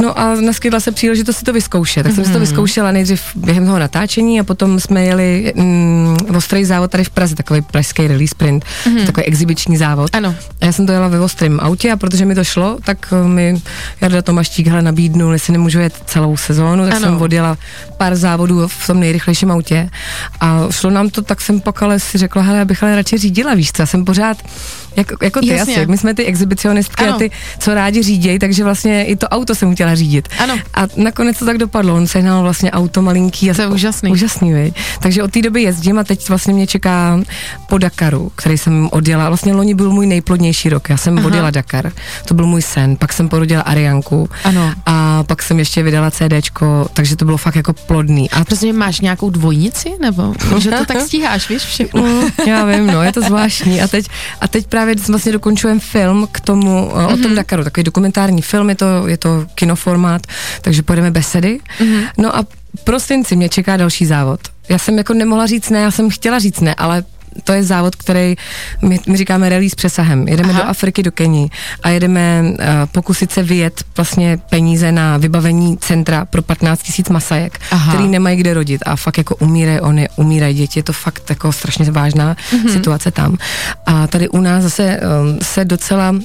No 0.00 0.18
a 0.18 0.34
naskytla 0.34 0.80
se 0.80 0.92
příležitost 0.92 1.36
si 1.36 1.44
to 1.44 1.52
vyzkoušet. 1.52 2.02
Tak 2.02 2.14
jsem 2.14 2.24
si 2.24 2.32
to 2.32 2.40
vyzkoušela 2.40 2.92
nejdřív 2.92 3.22
během 3.34 3.66
toho 3.66 3.78
natáčení 3.78 4.40
a 4.40 4.44
potom 4.44 4.80
jsme 4.80 5.04
jeli 5.04 5.52
mm, 5.56 6.16
ostrý 6.36 6.64
závod 6.64 6.90
tady 6.90 7.04
v 7.04 7.10
Praze, 7.10 7.34
takový 7.34 7.60
pražský 7.62 8.06
release 8.08 8.30
sprint, 8.30 8.64
mm-hmm. 8.84 9.06
takový 9.06 9.26
exibiční 9.26 9.76
závod. 9.76 10.16
Ano. 10.16 10.34
A 10.60 10.64
já 10.64 10.72
jsem 10.72 10.86
to 10.86 10.92
jela 10.92 11.08
ve 11.08 11.20
ostrém 11.20 11.60
autě 11.60 11.92
a 11.92 11.96
protože 11.96 12.24
mi 12.24 12.34
to 12.34 12.44
šlo, 12.44 12.78
tak 12.84 13.12
eh, 13.12 13.28
mi 13.28 13.54
Jarda 14.00 14.22
Tomaštík 14.22 14.66
hele, 14.66 14.82
nabídnul, 14.82 15.32
jestli 15.32 15.52
nemůžu 15.52 15.80
jet 15.80 15.94
celou 16.06 16.36
sezónu, 16.36 16.84
tak 16.84 16.94
Ano. 16.94 17.00
jsem 17.00 17.22
odjela 17.22 17.58
pár 17.96 18.16
závodů 18.16 18.68
v 18.68 18.86
tom 18.86 19.00
nejrychlejším 19.00 19.50
autě 19.50 19.90
a 20.40 20.66
šlo 20.70 20.90
nám 20.90 21.10
to, 21.10 21.22
tak 21.22 21.40
jsem 21.40 21.60
pak 21.60 21.82
ale 21.82 22.00
si 22.00 22.18
řekla, 22.18 22.42
hele, 22.42 22.58
já 22.58 22.64
bych 22.64 22.82
ale 22.82 22.96
radši 22.96 23.18
řídila, 23.18 23.54
víš 23.54 23.72
co, 23.72 23.82
já 23.82 23.86
jsem 23.86 24.04
pořád 24.04 24.36
jako, 24.96 25.16
jako 25.22 25.40
ty 25.40 25.46
Jasně. 25.46 25.76
asi, 25.76 25.86
my 25.86 25.98
jsme 25.98 26.14
ty 26.14 26.24
exhibicionistky 26.24 27.04
Ano. 27.04 27.14
a 27.14 27.18
ty, 27.18 27.30
co 27.58 27.74
rádi 27.74 28.02
řídějí, 28.02 28.38
takže 28.38 28.64
vlastně 28.64 29.04
i 29.04 29.16
to 29.16 29.28
auto 29.28 29.54
jsem 29.54 29.74
chtěla 29.74 29.81
řídit. 29.94 30.28
Ano. 30.38 30.58
A 30.74 30.86
nakonec 30.96 31.38
to 31.38 31.46
tak 31.46 31.58
dopadlo, 31.58 31.94
on 31.94 32.06
sehnal 32.06 32.42
vlastně 32.42 32.70
auto 32.70 33.02
malinký. 33.02 33.50
A 33.50 33.54
To 33.54 33.62
je 33.62 33.68
úžasný. 33.68 34.10
Úžasný, 34.10 34.52
viď? 34.52 34.74
Takže 35.00 35.22
od 35.22 35.30
té 35.30 35.42
doby 35.42 35.62
jezdím 35.62 35.98
a 35.98 36.04
teď 36.04 36.28
vlastně 36.28 36.54
mě 36.54 36.66
čeká 36.66 37.20
po 37.68 37.78
Dakaru, 37.78 38.32
který 38.34 38.58
jsem 38.58 38.88
odjela. 38.92 39.28
Vlastně 39.28 39.52
loni 39.52 39.74
byl 39.74 39.90
můj 39.90 40.06
nejplodnější 40.06 40.68
rok. 40.68 40.88
Já 40.88 40.96
jsem 40.96 41.18
Aha. 41.18 41.26
odjela 41.26 41.50
Dakar, 41.50 41.92
to 42.24 42.34
byl 42.34 42.46
můj 42.46 42.62
sen. 42.62 42.96
Pak 42.96 43.12
jsem 43.12 43.28
porodila 43.28 43.62
Arianku. 43.62 44.28
Ano. 44.44 44.72
A 44.86 45.22
pak 45.22 45.42
jsem 45.42 45.58
ještě 45.58 45.82
vydala 45.82 46.10
CDčko, 46.10 46.88
takže 46.92 47.16
to 47.16 47.24
bylo 47.24 47.36
fakt 47.36 47.56
jako 47.56 47.72
plodný. 47.72 48.30
A 48.30 48.44
Prostě 48.44 48.72
máš 48.72 49.00
nějakou 49.00 49.30
dvojnici, 49.30 49.90
nebo 50.00 50.34
že 50.58 50.70
to 50.70 50.84
tak 50.84 51.00
stíháš, 51.00 51.48
víš, 51.48 51.62
všechno. 51.62 52.02
Mm, 52.02 52.46
já 52.46 52.64
vím, 52.64 52.86
no, 52.86 53.02
je 53.02 53.12
to 53.12 53.20
zvláštní. 53.20 53.82
A 53.82 53.88
teď, 53.88 54.06
a 54.40 54.48
teď 54.48 54.66
právě 54.66 54.94
vlastně 55.08 55.32
dokončujeme 55.32 55.80
film 55.80 56.28
k 56.32 56.40
tomu, 56.40 56.90
mm-hmm. 56.94 57.14
o 57.14 57.16
tom 57.16 57.34
Dakaru, 57.34 57.64
takový 57.64 57.84
dokumentární 57.84 58.42
film, 58.42 58.68
je 58.68 58.74
to, 58.74 59.08
je 59.08 59.16
to 59.16 59.46
kinoformát, 59.72 60.26
takže 60.60 60.82
pojedeme 60.82 61.10
besedy. 61.10 61.60
Mm-hmm. 61.78 62.08
No 62.18 62.36
a 62.36 62.44
prosinci 62.84 63.36
mě 63.36 63.48
čeká 63.48 63.76
další 63.76 64.06
závod. 64.06 64.40
Já 64.68 64.78
jsem 64.78 64.98
jako 64.98 65.14
nemohla 65.14 65.46
říct 65.46 65.70
ne, 65.70 65.80
já 65.80 65.90
jsem 65.90 66.10
chtěla 66.10 66.38
říct 66.38 66.60
ne, 66.60 66.74
ale 66.74 67.04
to 67.44 67.52
je 67.52 67.64
závod, 67.64 67.96
který 67.96 68.34
my, 68.82 69.00
my 69.08 69.16
říkáme 69.16 69.48
rally 69.48 69.70
s 69.70 69.74
přesahem. 69.74 70.28
Jedeme 70.28 70.50
Aha. 70.52 70.62
Do 70.62 70.68
Afriky, 70.68 71.02
do 71.02 71.12
Keni 71.12 71.50
a 71.82 71.88
jedeme 71.88 72.42
uh, 72.44 72.56
pokusit 72.92 73.32
se 73.32 73.42
vyjet 73.42 73.84
vlastně 73.96 74.38
peníze 74.50 74.92
na 74.92 75.16
vybavení 75.16 75.78
centra 75.78 76.24
pro 76.24 76.42
15 76.42 76.82
tisíc 76.82 77.08
masajek, 77.08 77.60
Aha. 77.70 77.92
který 77.94 78.08
nemají 78.08 78.36
kde 78.36 78.54
rodit 78.54 78.82
a 78.86 78.96
fakt 78.96 79.18
jako 79.18 79.36
umírají 79.36 79.80
oni, 79.80 80.08
umírají 80.16 80.54
děti, 80.54 80.78
je 80.78 80.82
to 80.82 80.92
fakt 80.92 81.30
jako 81.30 81.52
strašně 81.52 81.90
vážná 81.90 82.36
Mhm. 82.52 82.62
mm-hmm. 82.66 82.72
situace 82.72 83.10
tam. 83.10 83.36
A 83.86 84.06
tady 84.06 84.28
u 84.28 84.40
nás 84.40 84.62
zase 84.62 85.00
um, 85.00 85.38
se 85.42 85.64
docela 85.64 86.10
uh, 86.10 86.18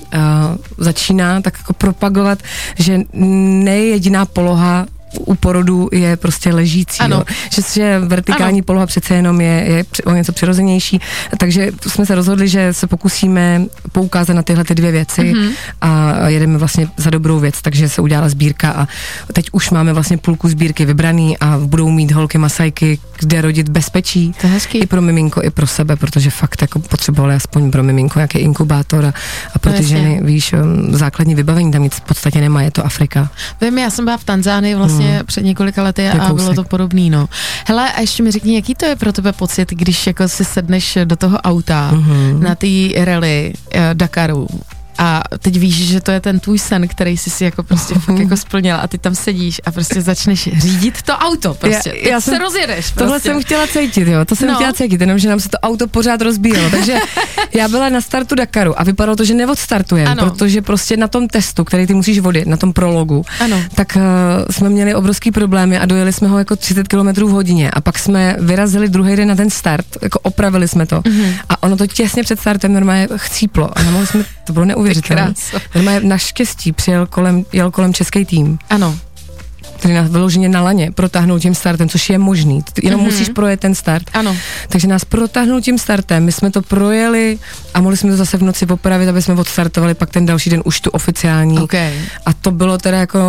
začíná 0.77 1.41
tak 1.41 1.57
jako 1.57 1.73
propagovat, 1.73 2.39
že 2.79 2.99
nejediná 3.13 4.25
poloha 4.25 4.85
u 5.19 5.35
porodu 5.35 5.89
je 5.91 6.17
prostě 6.17 6.53
ležící. 6.53 6.99
Ano. 6.99 7.15
Jo. 7.17 7.23
Že, 7.55 7.61
že 7.73 7.99
vertikální 7.99 8.59
Ano. 8.59 8.65
poloha 8.65 8.85
přece 8.85 9.13
jenom 9.15 9.41
je, 9.41 9.47
je 9.67 9.83
o 10.05 10.11
něco 10.13 10.31
přirozenější, 10.31 10.99
takže 11.37 11.71
jsme 11.87 12.05
se 12.05 12.15
rozhodli, 12.15 12.47
že 12.47 12.73
se 12.73 12.87
pokusíme 12.87 13.61
poukázat 13.91 14.33
na 14.35 14.41
tyhle 14.43 14.63
ty 14.63 14.75
dvě 14.75 14.91
věci 14.91 15.21
Mhm. 15.23 15.33
mm-hmm. 15.33 15.53
a 15.81 16.13
jedeme 16.29 16.57
vlastně 16.57 16.87
za 16.97 17.09
dobrou 17.09 17.39
věc, 17.39 17.61
takže 17.61 17.89
se 17.89 18.01
udělala 18.01 18.29
sbírka 18.29 18.71
a 18.71 18.87
teď 19.33 19.49
už 19.51 19.69
máme 19.69 19.93
vlastně 19.93 20.17
půlku 20.17 20.49
sbírky 20.49 20.85
vybraný 20.85 21.37
a 21.37 21.57
budou 21.65 21.89
mít 21.89 22.11
holky 22.11 22.37
masajky, 22.37 22.99
kde 23.19 23.41
rodit 23.41 23.69
bezpečí. 23.69 24.33
To 24.41 24.47
je 24.47 24.53
hezký. 24.53 24.77
I 24.77 24.85
pro 24.87 25.01
miminko, 25.01 25.43
i 25.43 25.49
pro 25.49 25.67
sebe, 25.67 25.95
protože 25.95 26.29
fakt 26.29 26.61
jako 26.61 26.79
potřebovali 26.79 27.35
aspoň 27.35 27.71
pro 27.71 27.83
miminko 27.83 28.19
nějaký 28.19 28.37
inkubátor 28.39 29.05
a, 29.05 29.13
a 29.55 29.59
pro 29.59 29.71
ty 29.71 29.77
jasně. 29.77 29.97
ženy, 29.97 30.19
víš, 30.23 30.53
um, 30.53 30.95
základní 30.95 31.35
vybavení 31.35 31.71
tam 31.71 31.83
nic 31.83 31.93
v 31.95 32.01
podstatě 32.01 32.41
nemá, 32.41 32.61
je 32.61 32.71
to 32.71 32.85
Afrika. 32.85 33.29
Vím, 33.61 33.77
já 33.77 33.89
jsem 33.89 34.05
byla 34.05 34.17
v 34.17 34.23
Tanzánii 34.23 34.75
vlastně 34.75 34.96
hmm. 35.03 35.25
před 35.25 35.41
několika 35.41 35.83
lety 35.83 36.01
je 36.01 36.11
a 36.11 36.33
bylo 36.33 36.53
to 36.53 36.63
podobný, 36.63 37.09
no. 37.09 37.29
Hele, 37.67 37.93
a 37.93 38.01
ještě 38.01 38.23
mi 38.23 38.31
řekni, 38.31 38.55
jaký 38.55 38.75
to 38.75 38.85
je 38.85 38.95
pro 38.95 39.13
tebe 39.13 39.33
pocit, 39.33 39.69
když 39.69 40.07
jako 40.07 40.27
si 40.27 40.45
sedneš 40.45 40.97
do 41.03 41.15
toho 41.15 41.37
auta 41.37 41.91
mm-hmm. 41.93 42.39
na 42.39 42.55
té 42.55 43.05
rally 43.05 43.53
eh, 43.71 43.89
Dakaru 43.93 44.47
a 44.97 45.23
teď 45.39 45.57
víš, 45.59 45.87
že 45.87 46.01
to 46.01 46.11
je 46.11 46.19
ten 46.19 46.39
tvůj 46.39 46.59
sen, 46.59 46.87
který 46.87 47.17
jsi 47.17 47.29
si 47.29 47.43
jako 47.43 47.63
prostě 47.63 47.93
Mhm. 47.93 48.01
fakt 48.03 48.19
jako 48.19 48.37
splnila 48.37 48.77
a 48.79 48.87
ty 48.87 48.97
tam 48.97 49.15
sedíš 49.15 49.61
a 49.65 49.71
prostě 49.71 50.01
začneš 50.01 50.49
řídit 50.57 51.01
to 51.01 51.13
auto 51.13 51.53
prostě. 51.53 51.93
Já- 52.03 52.09
já 52.09 52.21
se 52.21 52.31
jsem- 52.31 52.39
rozjedeš 52.41 52.91
Tohle 52.91 53.07
prostě. 53.13 53.29
jsem 53.29 53.41
chtěla 53.41 53.67
cítit, 53.67 54.07
jo, 54.07 54.25
to 54.25 54.35
jsem 54.35 54.47
No. 54.47 54.55
chtěla 54.55 54.73
cítit, 54.73 55.01
jenomže 55.01 55.29
nám 55.29 55.39
se 55.39 55.49
to 55.49 55.57
auto 55.59 55.87
pořád 55.87 56.21
rozbíjelo, 56.21 56.69
takže 56.69 56.97
já 57.53 57.67
byla 57.67 57.89
na 57.89 58.01
startu 58.01 58.35
Dakaru 58.35 58.79
a 58.79 58.83
vypadalo 58.83 59.15
to, 59.15 59.25
že 59.25 59.33
neodstartujeme, 59.33 60.15
protože 60.15 60.61
prostě 60.61 60.97
na 60.97 61.07
tom 61.07 61.27
testu, 61.27 61.63
který 61.63 61.87
ty 61.87 61.93
musíš 61.93 62.19
vodit, 62.19 62.47
na 62.47 62.57
tom 62.57 62.73
prologu, 62.73 63.25
Ano. 63.39 63.61
tak 63.75 63.95
uh, 63.95 64.01
jsme 64.51 64.69
měli 64.69 64.95
obrovský 64.95 65.31
problémy 65.31 65.77
a 65.79 65.85
dojeli 65.85 66.13
jsme 66.13 66.27
ho 66.27 66.37
jako 66.39 66.55
30 66.55 66.87
km 66.87 67.07
v 67.23 67.29
hodině 67.29 67.71
a 67.71 67.81
pak 67.81 67.99
jsme 67.99 68.35
vyrazili 68.39 68.89
druhý 68.89 69.15
den 69.15 69.27
na 69.27 69.35
ten 69.35 69.49
start, 69.49 69.85
jako 70.01 70.19
opravili 70.19 70.67
jsme 70.67 70.85
to 70.85 71.01
Mhm. 71.05 71.15
mm-hmm. 71.21 71.33
a 71.49 71.63
ono 71.63 71.77
to 71.77 71.87
těsně 71.87 72.23
před 72.23 72.39
startem 72.39 72.73
normálně 72.73 73.07
chcíplo 73.15 73.77
a 73.79 73.83
nemohli 73.83 74.07
jsme, 74.07 74.23
to 74.45 74.53
bylo 74.53 74.65
neuvěřitelné. 74.65 74.86
Normálně 75.75 75.99
naštěstí 76.07 76.71
přijel 76.71 77.05
kolem, 77.05 77.45
jel 77.53 77.71
kolem 77.71 77.93
český 77.93 78.25
tým, 78.25 78.59
Ano. 78.69 78.99
Který 79.77 79.93
nás 79.93 80.09
vyloženě 80.11 80.49
na 80.49 80.61
laně 80.61 80.91
protáhnul 80.91 81.39
tím 81.39 81.55
startem, 81.55 81.89
což 81.89 82.09
je 82.09 82.17
možný. 82.17 82.63
Jenom 82.83 83.01
mm-hmm. 83.01 83.03
musíš 83.03 83.29
projet 83.29 83.59
ten 83.59 83.75
start. 83.75 84.03
Ano. 84.13 84.37
Takže 84.69 84.87
nás 84.87 85.05
protáhnul 85.05 85.61
tím 85.61 85.77
startem, 85.77 86.25
my 86.25 86.31
jsme 86.31 86.51
to 86.51 86.61
projeli 86.61 87.39
a 87.73 87.81
mohli 87.81 87.97
jsme 87.97 88.11
to 88.11 88.17
zase 88.17 88.37
v 88.37 88.43
noci 88.43 88.65
popravit, 88.65 89.09
aby 89.09 89.21
jsme 89.21 89.33
odstartovali 89.33 89.93
pak 89.93 90.09
ten 90.09 90.25
další 90.25 90.49
den 90.49 90.61
už 90.65 90.81
tu 90.81 90.89
oficiální. 90.89 91.59
OK. 91.59 91.73
A 92.25 92.33
to 92.41 92.51
bylo 92.51 92.77
teda 92.77 92.97
jako, 92.97 93.19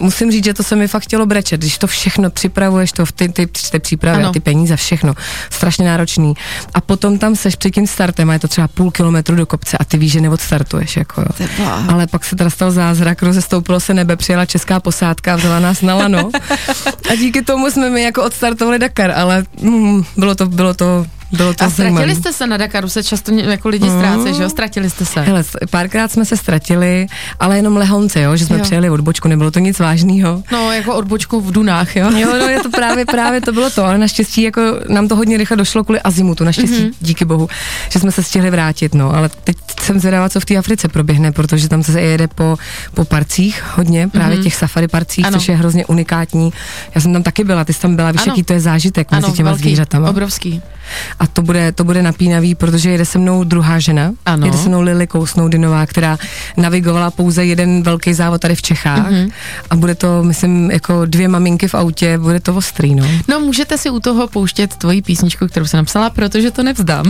musím 0.00 0.30
říct, 0.30 0.44
že 0.44 0.54
to 0.54 0.62
se 0.62 0.76
mi 0.76 0.88
fakt 0.88 1.02
chtělo 1.02 1.26
brečet, 1.26 1.60
když 1.60 1.78
to 1.78 1.86
všechno 1.86 2.30
připravuješ, 2.30 2.92
to 2.92 3.06
v 3.06 3.12
ty, 3.12 3.28
ty, 3.28 3.46
ty 3.70 3.78
přípravy 3.78 4.18
Ano. 4.18 4.28
a 4.28 4.32
ty 4.32 4.40
peníze, 4.40 4.76
všechno, 4.76 5.14
strašně 5.50 5.86
náročný. 5.86 6.34
A 6.74 6.80
potom 6.80 7.18
tam 7.18 7.36
seš 7.36 7.56
před 7.56 7.70
tím 7.70 7.86
startem 7.86 8.30
a 8.30 8.32
je 8.32 8.38
to 8.38 8.48
třeba 8.48 8.68
půl 8.68 8.90
kilometru 8.90 9.36
do 9.36 9.46
kopce 9.46 9.78
a 9.78 9.84
ty 9.84 9.98
víš, 9.98 10.12
že 10.12 10.20
neodstartuješ. 10.20 10.96
Jako, 10.96 11.20
jo. 11.20 11.46
Ale 11.88 12.06
pak 12.06 12.24
se 12.24 12.36
teda 12.36 12.50
stal 12.50 12.70
zázrak, 12.70 13.22
rozestoupilo 13.22 13.80
se 13.80 13.94
nebe, 13.94 14.16
přijela 14.16 14.46
česká 14.46 14.80
posádka 14.80 15.32
a 15.32 15.36
vzala 15.36 15.60
nás 15.60 15.82
na 15.82 15.93
lano. 15.94 16.30
A 17.10 17.14
díky 17.14 17.42
tomu 17.42 17.70
jsme 17.70 17.90
my 17.90 18.02
jako 18.02 18.22
odstartovali 18.22 18.78
Dakar, 18.78 19.10
ale 19.10 19.44
mm, 19.60 20.04
bylo 20.16 20.34
to, 20.34 20.46
bylo 20.46 20.74
to, 20.74 21.06
bylo 21.34 21.54
to 21.54 21.64
A 21.64 21.70
ztratili 21.70 22.14
jste 22.14 22.32
se 22.32 22.46
na 22.46 22.56
Dakaru, 22.56 22.88
se 22.88 23.02
často 23.02 23.32
jako 23.34 23.68
lidi 23.68 23.90
ztrácejí, 23.90 24.34
že 24.34 24.42
jo? 24.42 24.48
Ztratili 24.48 24.90
jste 24.90 25.04
se. 25.04 25.20
Hele, 25.20 25.44
párkrát 25.70 26.12
jsme 26.12 26.24
se 26.24 26.36
ztratili, 26.36 27.06
ale 27.40 27.56
jenom 27.56 27.76
lehonce, 27.76 28.20
jo, 28.20 28.36
že 28.36 28.46
jsme 28.46 28.56
Jo. 28.58 28.62
přijeli 28.62 28.90
odbočku, 28.90 29.28
nebylo 29.28 29.50
to 29.50 29.58
nic 29.58 29.78
vážného. 29.78 30.42
No, 30.52 30.72
jako 30.72 30.94
odbočku 30.94 31.40
v 31.40 31.52
Dunách, 31.52 31.96
jo? 31.96 32.10
Jo, 32.16 32.28
no, 32.40 32.46
je 32.48 32.60
to 32.60 32.70
právě, 32.70 33.04
právě 33.06 33.40
to 33.40 33.52
bylo 33.52 33.70
to, 33.70 33.84
ale 33.84 33.98
naštěstí 33.98 34.42
jako 34.42 34.60
nám 34.88 35.08
to 35.08 35.16
hodně 35.16 35.36
rychle 35.36 35.56
došlo 35.56 35.84
kvůli 35.84 36.00
azimutu, 36.00 36.44
naštěstí, 36.44 36.74
Mhm. 36.80 36.84
mm-hmm. 36.90 36.94
díky 37.00 37.24
bohu, 37.24 37.48
že 37.90 38.00
jsme 38.00 38.12
se 38.12 38.22
stihli 38.22 38.50
vrátit, 38.50 38.94
no, 38.94 39.14
ale 39.14 39.30
teď 39.44 39.56
jsem 39.82 40.00
zvědavá, 40.00 40.28
co 40.28 40.40
v 40.40 40.44
té 40.44 40.56
Africe 40.56 40.88
proběhne, 40.88 41.32
protože 41.32 41.68
tam 41.68 41.82
se 41.82 42.00
jede 42.00 42.28
po, 42.28 42.56
po 42.94 43.04
parcích 43.04 43.64
hodně, 43.76 44.08
právě 44.08 44.38
mm-hmm. 44.38 44.42
těch 44.42 44.54
safari 44.54 44.88
parcích. 44.88 45.24
Ano. 45.26 45.38
což 45.38 45.48
je 45.48 45.56
hrozně 45.56 45.86
unikátní. 45.86 46.52
Já 46.94 47.00
jsem 47.00 47.12
tam 47.12 47.22
taky 47.22 47.44
byla, 47.44 47.64
ty 47.64 47.72
jsi 47.72 47.80
tam 47.80 47.96
byla, 47.96 48.10
víš, 48.12 48.20
Ano. 48.22 48.30
jaký 48.32 48.42
to 48.42 48.52
je 48.52 48.60
zážitek 48.60 49.10
mezi 49.12 49.32
těma 49.32 49.50
velký, 49.50 49.62
zvířatama. 49.62 50.10
obrovský. 50.10 50.62
A 51.20 51.23
to 51.26 51.42
bude, 51.42 51.72
to 51.72 51.84
bude 51.84 52.02
napínavý, 52.02 52.54
protože 52.54 52.90
jede 52.90 53.04
se 53.04 53.18
mnou 53.18 53.44
druhá 53.44 53.78
žena. 53.78 54.12
Ano. 54.26 54.46
Jede 54.46 54.58
se 54.58 54.68
mnou 54.68 54.80
Lily 54.80 55.06
Kousnoudinová, 55.06 55.86
která 55.86 56.18
navigovala 56.56 57.10
pouze 57.10 57.44
jeden 57.44 57.82
velký 57.82 58.14
závod 58.14 58.40
tady 58.40 58.54
v 58.54 58.62
Čechách. 58.62 59.10
Mhm. 59.10 59.14
Mm-hmm. 59.14 59.32
A 59.70 59.76
bude 59.76 59.94
to, 59.94 60.22
myslím, 60.22 60.70
jako 60.70 61.06
dvě 61.06 61.28
maminky 61.28 61.68
v 61.68 61.74
autě, 61.74 62.18
bude 62.18 62.40
to 62.40 62.54
ostrý, 62.54 62.94
no. 62.94 63.06
No, 63.28 63.40
můžete 63.40 63.78
si 63.78 63.90
u 63.90 64.00
toho 64.00 64.28
pouštět 64.28 64.76
tvoji 64.76 65.02
písničku, 65.02 65.46
kterou 65.46 65.66
jsem 65.66 65.78
napsala, 65.78 66.10
protože 66.10 66.50
to 66.50 66.62
nevzdám. 66.62 67.06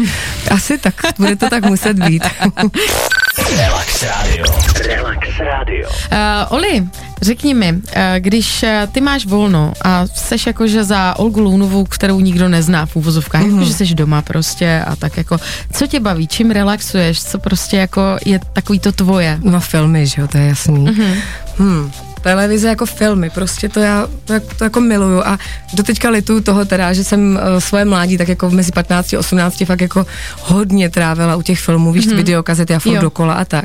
Asi 0.51 0.79
tak, 0.79 0.95
bude 1.19 1.37
to 1.37 1.51
tak 1.51 1.65
muset 1.65 1.99
být. 1.99 2.23
Relax 3.39 4.03
Radio. 4.03 4.45
Relax 4.87 5.39
Radio. 5.39 5.89
Uh, 5.89 6.17
Oli, 6.49 6.87
řekni 7.23 7.55
mi, 7.55 7.73
uh, 7.73 7.81
když 8.19 8.63
uh, 8.63 8.69
ty 8.93 9.01
máš 9.01 9.27
volno 9.27 9.73
a 9.85 10.07
seš 10.07 10.47
jakože 10.47 10.85
za 10.85 11.19
Olgu 11.19 11.41
Lounovou, 11.41 11.85
kterou 11.85 12.21
nikdo 12.21 12.49
nezná 12.49 12.87
v 12.87 12.97
úvozovkách, 12.97 13.43
mm-hmm. 13.43 13.53
jakože 13.53 13.73
seš 13.73 13.95
doma 13.95 14.23
prostě 14.23 14.85
a 14.87 14.97
tak 14.97 15.17
jako, 15.17 15.37
co 15.73 15.87
tě 15.87 16.01
baví, 16.01 16.29
čím 16.29 16.51
relaxuješ, 16.51 17.25
co 17.25 17.39
prostě 17.39 17.77
jako 17.77 18.17
je 18.25 18.41
takový 18.53 18.79
to 18.79 18.93
tvoje? 18.93 19.39
No 19.43 19.61
filmy, 19.61 20.07
že 20.07 20.21
jo, 20.21 20.29
to 20.29 20.39
je 20.39 20.47
jasný. 20.47 20.87
Mm-hmm. 20.87 21.17
Hmm. 21.59 21.93
Televize 22.25 22.69
jako 22.69 22.87
filmy, 22.87 23.31
prostě 23.31 23.69
to 23.69 23.81
já 23.81 24.07
to, 24.25 24.35
to 24.59 24.65
jako 24.65 24.81
miluju 24.81 25.23
a 25.25 25.39
doteďka 25.75 26.11
lituju 26.11 26.41
toho 26.41 26.65
teda, 26.65 26.93
že 26.93 27.05
jsem 27.05 27.39
uh, 27.53 27.59
svoje 27.61 27.85
mládí 27.85 28.19
tak 28.19 28.29
jako 28.29 28.51
mezi 28.51 28.73
15 28.73 29.15
a 29.15 29.19
18 29.19 29.65
fakt 29.65 29.81
jako 29.81 30.07
hodně 30.41 30.91
trávila 30.91 31.37
u 31.37 31.43
těch 31.43 31.61
filmů, 31.61 31.93
víš, 31.93 32.07
mm-hmm. 32.07 32.17
videokazety 32.17 32.75
a 32.75 32.79
furt 32.79 32.95
Jo. 32.95 33.01
dokola 33.01 33.35
a 33.35 33.45
tak. 33.45 33.65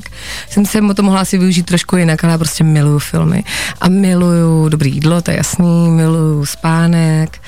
Jsem 0.49 0.65
se 0.65 0.79
to 0.95 1.03
mohla 1.03 1.21
asi 1.21 1.37
využít 1.37 1.65
trošku 1.65 1.97
jinak, 1.97 2.23
ale 2.23 2.31
já 2.31 2.37
prostě 2.37 2.63
miluju 2.63 2.99
filmy 2.99 3.43
a 3.81 3.89
miluju 3.89 4.69
dobrý 4.69 4.93
jídlo, 4.93 5.21
to 5.21 5.31
je 5.31 5.37
jasný, 5.37 5.89
miluju 5.89 6.45
spánek, 6.45 7.39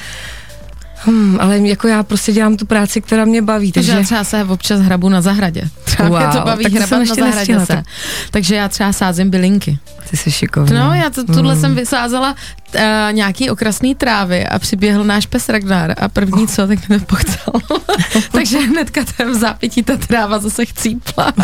Hmm, 1.06 1.38
ale 1.42 1.58
jako 1.60 1.88
já 1.88 2.04
prostě 2.04 2.32
dělám 2.34 2.58
tu 2.58 2.66
práci, 2.66 3.02
která 3.02 3.26
mě 3.26 3.42
baví, 3.42 3.72
Takže 3.72 3.92
takže... 3.92 4.00
já 4.00 4.06
třeba 4.06 4.24
se 4.24 4.44
občas 4.44 4.80
hrabu 4.82 5.10
na 5.10 5.22
zahradě. 5.22 5.62
Třeba 5.84 6.10
wow, 6.10 6.18
mě 6.20 6.28
to 6.28 6.42
baví 6.46 6.64
tak 6.64 6.74
hrabat 6.74 7.00
na 7.00 7.06
zahradě 7.06 7.36
nestihla, 7.36 7.66
se. 7.66 7.74
tak- 7.76 7.86
Takže 8.32 8.56
já 8.56 8.68
třeba 8.70 8.94
sázím 8.94 9.30
bylinky. 9.30 9.78
Ty 10.10 10.18
jsi 10.18 10.32
šikovná. 10.32 10.88
No, 10.88 10.94
já 10.94 11.10
to, 11.10 11.24
tuhle 11.24 11.56
jsem 11.56 11.76
vysázela 11.76 12.36
uh, 12.76 12.82
nějaký 13.12 13.50
okrasný 13.50 13.96
trávy 13.96 14.48
a 14.48 14.60
přiběhl 14.60 15.04
náš 15.04 15.26
pes 15.26 15.50
Ragnar 15.50 15.96
a 15.98 16.10
první 16.10 16.48
co, 16.48 16.68
tak 16.68 16.90
mě 16.90 17.00
pochcel. 17.00 17.54
Takže 18.32 18.61
hnedka 18.72 19.02
tam 19.18 19.32
v 19.32 19.36
zápětí 19.36 19.84
ta 19.84 19.98
tráva 19.98 20.40
zase 20.40 20.66
chcípla. 20.66 21.34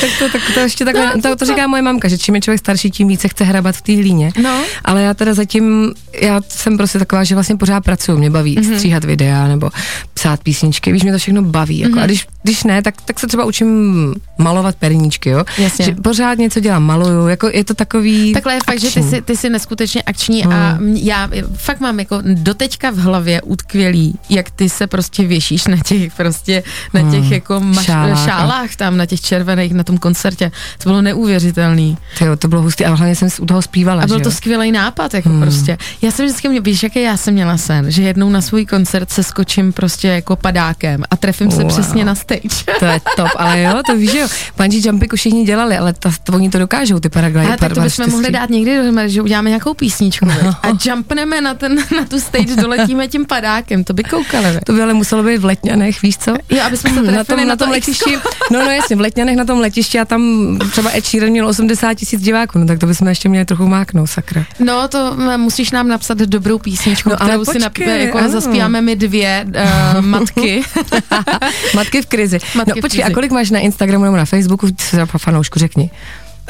Tak 0.00 0.10
to, 0.18 0.28
tak 0.32 0.42
to 0.54 0.60
ještě 0.60 0.84
takhle, 0.84 1.12
to, 1.22 1.36
to 1.36 1.46
říká 1.46 1.66
moje 1.66 1.82
mamka, 1.82 2.08
že 2.08 2.18
čím 2.18 2.34
je 2.34 2.40
člověk 2.40 2.58
starší, 2.60 2.90
tím 2.90 3.08
více 3.08 3.28
chce 3.28 3.44
hrabat 3.44 3.76
v 3.76 3.82
té 3.82 3.92
hlíně. 3.96 4.32
No. 4.42 4.60
Ale 4.84 5.02
já 5.02 5.14
teda 5.14 5.34
zatím, 5.34 5.92
já 6.20 6.40
jsem 6.48 6.76
prostě 6.76 6.98
taková, 6.98 7.24
že 7.24 7.34
vlastně 7.34 7.56
pořád 7.56 7.80
pracuju, 7.84 8.18
mě 8.18 8.30
baví 8.30 8.56
Mhm. 8.56 8.64
mm-hmm. 8.70 8.74
stříhat 8.74 9.04
videa 9.04 9.48
nebo 9.48 9.70
psát 10.14 10.40
písničky, 10.42 10.92
víš, 10.92 11.02
mě 11.02 11.12
to 11.12 11.18
všechno 11.18 11.42
baví. 11.42 11.78
Jako, 11.78 11.90
Mhm. 11.90 11.98
mm-hmm. 11.98 12.02
A 12.02 12.06
když, 12.06 12.26
když 12.42 12.64
ne, 12.64 12.82
tak, 12.82 12.94
tak 13.04 13.20
se 13.20 13.26
třeba 13.26 13.44
učím 13.44 13.94
malovat 14.38 14.76
perníčky, 14.76 15.28
jo. 15.30 15.44
Jasně. 15.58 15.84
Že 15.84 15.94
pořád 15.94 16.38
něco 16.38 16.60
dělám, 16.60 16.82
maluju, 16.82 17.26
jako 17.28 17.50
je 17.54 17.64
to 17.64 17.74
takový 17.74 18.32
Takhle 18.32 18.54
je 18.54 18.58
fakt, 18.66 18.80
že 18.80 18.90
ty 18.90 19.00
akční. 19.00 19.10
jsi, 19.10 19.22
ty 19.22 19.36
jsi 19.36 19.50
neskutečně 19.50 20.02
akční 20.02 20.42
hmm. 20.42 20.52
a 20.52 20.70
m- 20.80 20.96
já 20.96 21.30
fakt 21.56 21.80
mám 21.80 21.98
jako 21.98 22.18
doteďka 22.24 22.90
v 22.90 22.96
hlavě 22.98 23.42
utkvělý, 23.42 24.14
jak 24.30 24.50
ty 24.50 24.68
se 24.68 24.86
prostě 24.86 25.26
věšíš 25.26 25.66
na 25.66 25.76
těch 25.76 26.14
prostě, 26.14 26.41
na 26.94 27.00
těch 27.10 27.22
Hmm. 27.22 27.32
jako 27.32 27.60
maš, 27.60 27.84
Šálách. 27.86 28.24
šálách 28.24 28.76
tam, 28.76 28.96
na 28.96 29.06
těch 29.06 29.20
červených, 29.20 29.74
na 29.74 29.84
tom 29.84 29.98
koncertě. 29.98 30.50
To 30.82 30.88
bylo 30.88 31.02
neuvěřitelný. 31.02 31.98
Tyjo, 32.18 32.36
to 32.36 32.48
bylo 32.48 32.62
hustý, 32.62 32.84
a 32.84 32.94
hlavně 32.94 33.16
jsem 33.16 33.28
u 33.40 33.46
toho 33.46 33.62
zpívala, 33.62 34.02
A 34.02 34.06
byl 34.06 34.18
že 34.18 34.22
to 34.22 34.28
jo. 34.28 34.32
skvělý 34.34 34.72
nápad, 34.72 35.14
jako 35.14 35.28
hmm. 35.28 35.40
prostě. 35.42 35.78
Já 36.02 36.10
jsem 36.10 36.26
vždycky 36.26 36.48
měla, 36.48 36.62
víš, 36.64 36.82
jaký 36.82 37.02
já 37.02 37.16
jsem 37.16 37.34
měla 37.34 37.56
sen, 37.56 37.90
že 37.90 38.02
jednou 38.02 38.28
na 38.30 38.40
svůj 38.40 38.66
koncert 38.66 39.10
se 39.10 39.22
skočím 39.22 39.72
prostě 39.72 40.08
jako 40.08 40.36
padákem 40.36 41.02
a 41.10 41.16
trefím 41.16 41.50
se 41.50 41.62
Wow. 41.62 41.68
přesně 41.72 42.04
na 42.04 42.14
stage. 42.14 42.48
To 42.78 42.84
je 42.86 43.00
top, 43.16 43.28
ale 43.36 43.62
jo, 43.62 43.82
to 43.86 43.96
víš, 43.96 44.10
že 44.12 44.18
jo. 44.18 44.28
Bungee 44.56 44.80
jumpy 44.84 45.08
už 45.12 45.20
všichni 45.20 45.44
dělali, 45.44 45.76
ale 45.78 45.92
ta, 45.92 46.10
to, 46.24 46.32
oni 46.32 46.50
to 46.50 46.58
dokážou, 46.58 46.98
ty 47.00 47.08
paragliding. 47.08 47.54
A 47.54 47.56
tak 47.56 47.72
to 47.74 47.80
bychom 47.80 48.10
mohli 48.10 48.30
dát 48.30 48.50
někdy 48.50 48.76
dohromady, 48.76 49.10
že 49.10 49.22
uděláme 49.22 49.50
nějakou 49.50 49.74
písničku 49.74 50.24
no. 50.24 50.50
a 50.62 50.68
jumpneme 50.84 51.40
na, 51.40 51.54
ten, 51.54 51.76
na 51.96 52.04
tu 52.08 52.20
stage, 52.20 52.56
doletíme 52.56 53.08
tím 53.08 53.26
padákem, 53.26 53.84
to 53.84 53.92
by 53.92 54.02
koukali. 54.04 54.58
To 54.66 54.72
by 54.72 54.82
ale 54.82 54.94
muselo 54.94 55.22
být 55.22 55.38
v 55.38 55.44
Letňanech, 55.44 56.02
víš 56.02 56.18
co? 56.18 56.31
Jo, 56.50 56.62
aby 56.66 56.76
jsme 56.76 56.90
se 56.90 57.02
trefili 57.02 57.16
na 57.16 57.24
tom, 57.24 57.36
na 57.36 57.44
na 57.44 57.56
to 57.56 57.64
tom 57.64 57.72
letišti, 57.72 58.16
no, 58.50 58.64
no 58.64 58.70
jasně, 58.70 58.96
v 58.96 59.00
Letňanech 59.00 59.36
na 59.36 59.44
tom 59.44 59.58
letišti 59.58 60.00
a 60.00 60.04
tam 60.04 60.58
třeba 60.70 60.90
Ed 60.94 61.06
Sheeran 61.06 61.30
měl 61.30 61.48
80 61.48 61.94
tisíc 61.94 62.22
diváků, 62.22 62.58
no 62.58 62.66
tak 62.66 62.78
to 62.78 62.86
bychom 62.86 63.08
ještě 63.08 63.28
měli 63.28 63.44
trochu 63.44 63.66
máknout, 63.66 64.10
sakra. 64.10 64.44
No, 64.58 64.88
to 64.88 65.16
musíš 65.36 65.70
nám 65.70 65.88
napsat 65.88 66.18
dobrou 66.18 66.58
písničku, 66.58 67.08
no, 67.08 67.16
kterou 67.16 67.44
si 67.44 67.44
počkej, 67.44 67.62
napíme, 67.62 67.98
jako 67.98 68.18
ano. 68.18 68.28
zaspíváme 68.28 68.80
my 68.80 68.96
dvě 68.96 69.46
uh, 69.96 70.00
matky. 70.04 70.62
Matky 71.74 72.02
v 72.02 72.06
krizi. 72.06 72.38
Matky 72.54 72.72
no 72.76 72.80
počkej, 72.80 73.04
a 73.04 73.10
kolik 73.10 73.32
máš 73.32 73.50
na 73.50 73.58
Instagramu 73.58 74.04
nebo 74.04 74.16
na 74.16 74.24
Facebooku, 74.24 74.68
fanoušku 75.18 75.58
řekni. 75.58 75.90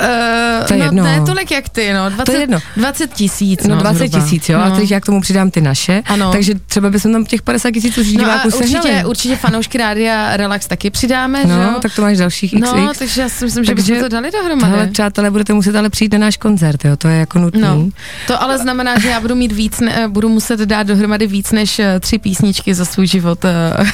Uh, 0.00 0.66
To 0.66 0.72
je 0.75 0.78
no, 0.78 0.84
jedno. 0.84 1.02
ne 1.04 1.20
tolik 1.26 1.50
jak 1.50 1.68
ty, 1.68 1.92
no. 1.92 2.11
20, 2.11 2.25
To 2.25 2.32
je 2.32 2.40
jedno. 2.40 2.58
20 2.76 3.12
tisíc, 3.14 3.62
No, 3.66 3.75
no, 3.75 3.80
20 3.80 3.99
zhruba. 4.08 4.25
tisíc, 4.25 4.49
jo, 4.49 4.58
no. 4.58 4.64
a 4.64 4.70
teď 4.76 4.90
já 4.90 5.00
k 5.00 5.06
tomu 5.06 5.20
přidám 5.20 5.50
ty 5.50 5.61
naše, 5.61 6.02
Ano. 6.06 6.32
takže 6.32 6.54
třeba 6.66 6.90
bychom 6.90 7.12
tam 7.12 7.25
těch 7.25 7.42
50 7.42 7.70
tisíc 7.70 7.99
už 7.99 8.12
No 8.12 8.18
diváků 8.20 8.49
určitě, 8.49 8.82
sehnali. 8.82 9.04
určitě 9.04 9.37
fanoušky 9.37 9.78
rádia 9.78 10.37
Relax 10.37 10.66
taky 10.66 10.90
přidáme, 10.90 11.42
že 11.46 11.52
jo? 11.52 11.58
No, 11.72 11.80
tak 11.80 11.94
to 11.94 12.02
máš 12.02 12.18
dalších 12.18 12.50
XX. 12.50 12.72
No, 12.76 12.92
takže 12.99 13.22
já 13.22 13.28
si 13.28 13.44
myslím, 13.44 13.64
že 13.64 13.75
Takže 13.75 13.92
bychom 13.92 14.08
to 14.08 14.14
dali 14.14 14.30
dohromady. 14.30 14.72
Hele, 14.72 14.87
přátelé, 14.87 15.30
budete 15.30 15.52
muset 15.52 15.76
ale 15.76 15.90
přijít 15.90 16.12
na 16.12 16.18
náš 16.18 16.37
koncert, 16.37 16.84
jo, 16.84 16.96
to 16.96 17.08
je 17.08 17.18
jako 17.18 17.38
nutný. 17.38 17.61
No, 17.61 17.88
to 18.26 18.42
ale 18.42 18.58
znamená, 18.58 18.99
že 18.99 19.08
já 19.08 19.20
budu 19.20 19.34
mít 19.34 19.52
víc, 19.52 19.80
ne, 19.80 20.08
budu 20.08 20.28
muset 20.28 20.61
dát 20.61 20.87
dohromady 20.87 21.26
víc 21.26 21.52
než 21.52 21.78
eh, 21.78 22.00
tři 22.00 22.18
písničky 22.18 22.75
za 22.75 22.84
svůj 22.84 23.06
život, 23.06 23.44
eh, 23.44 23.84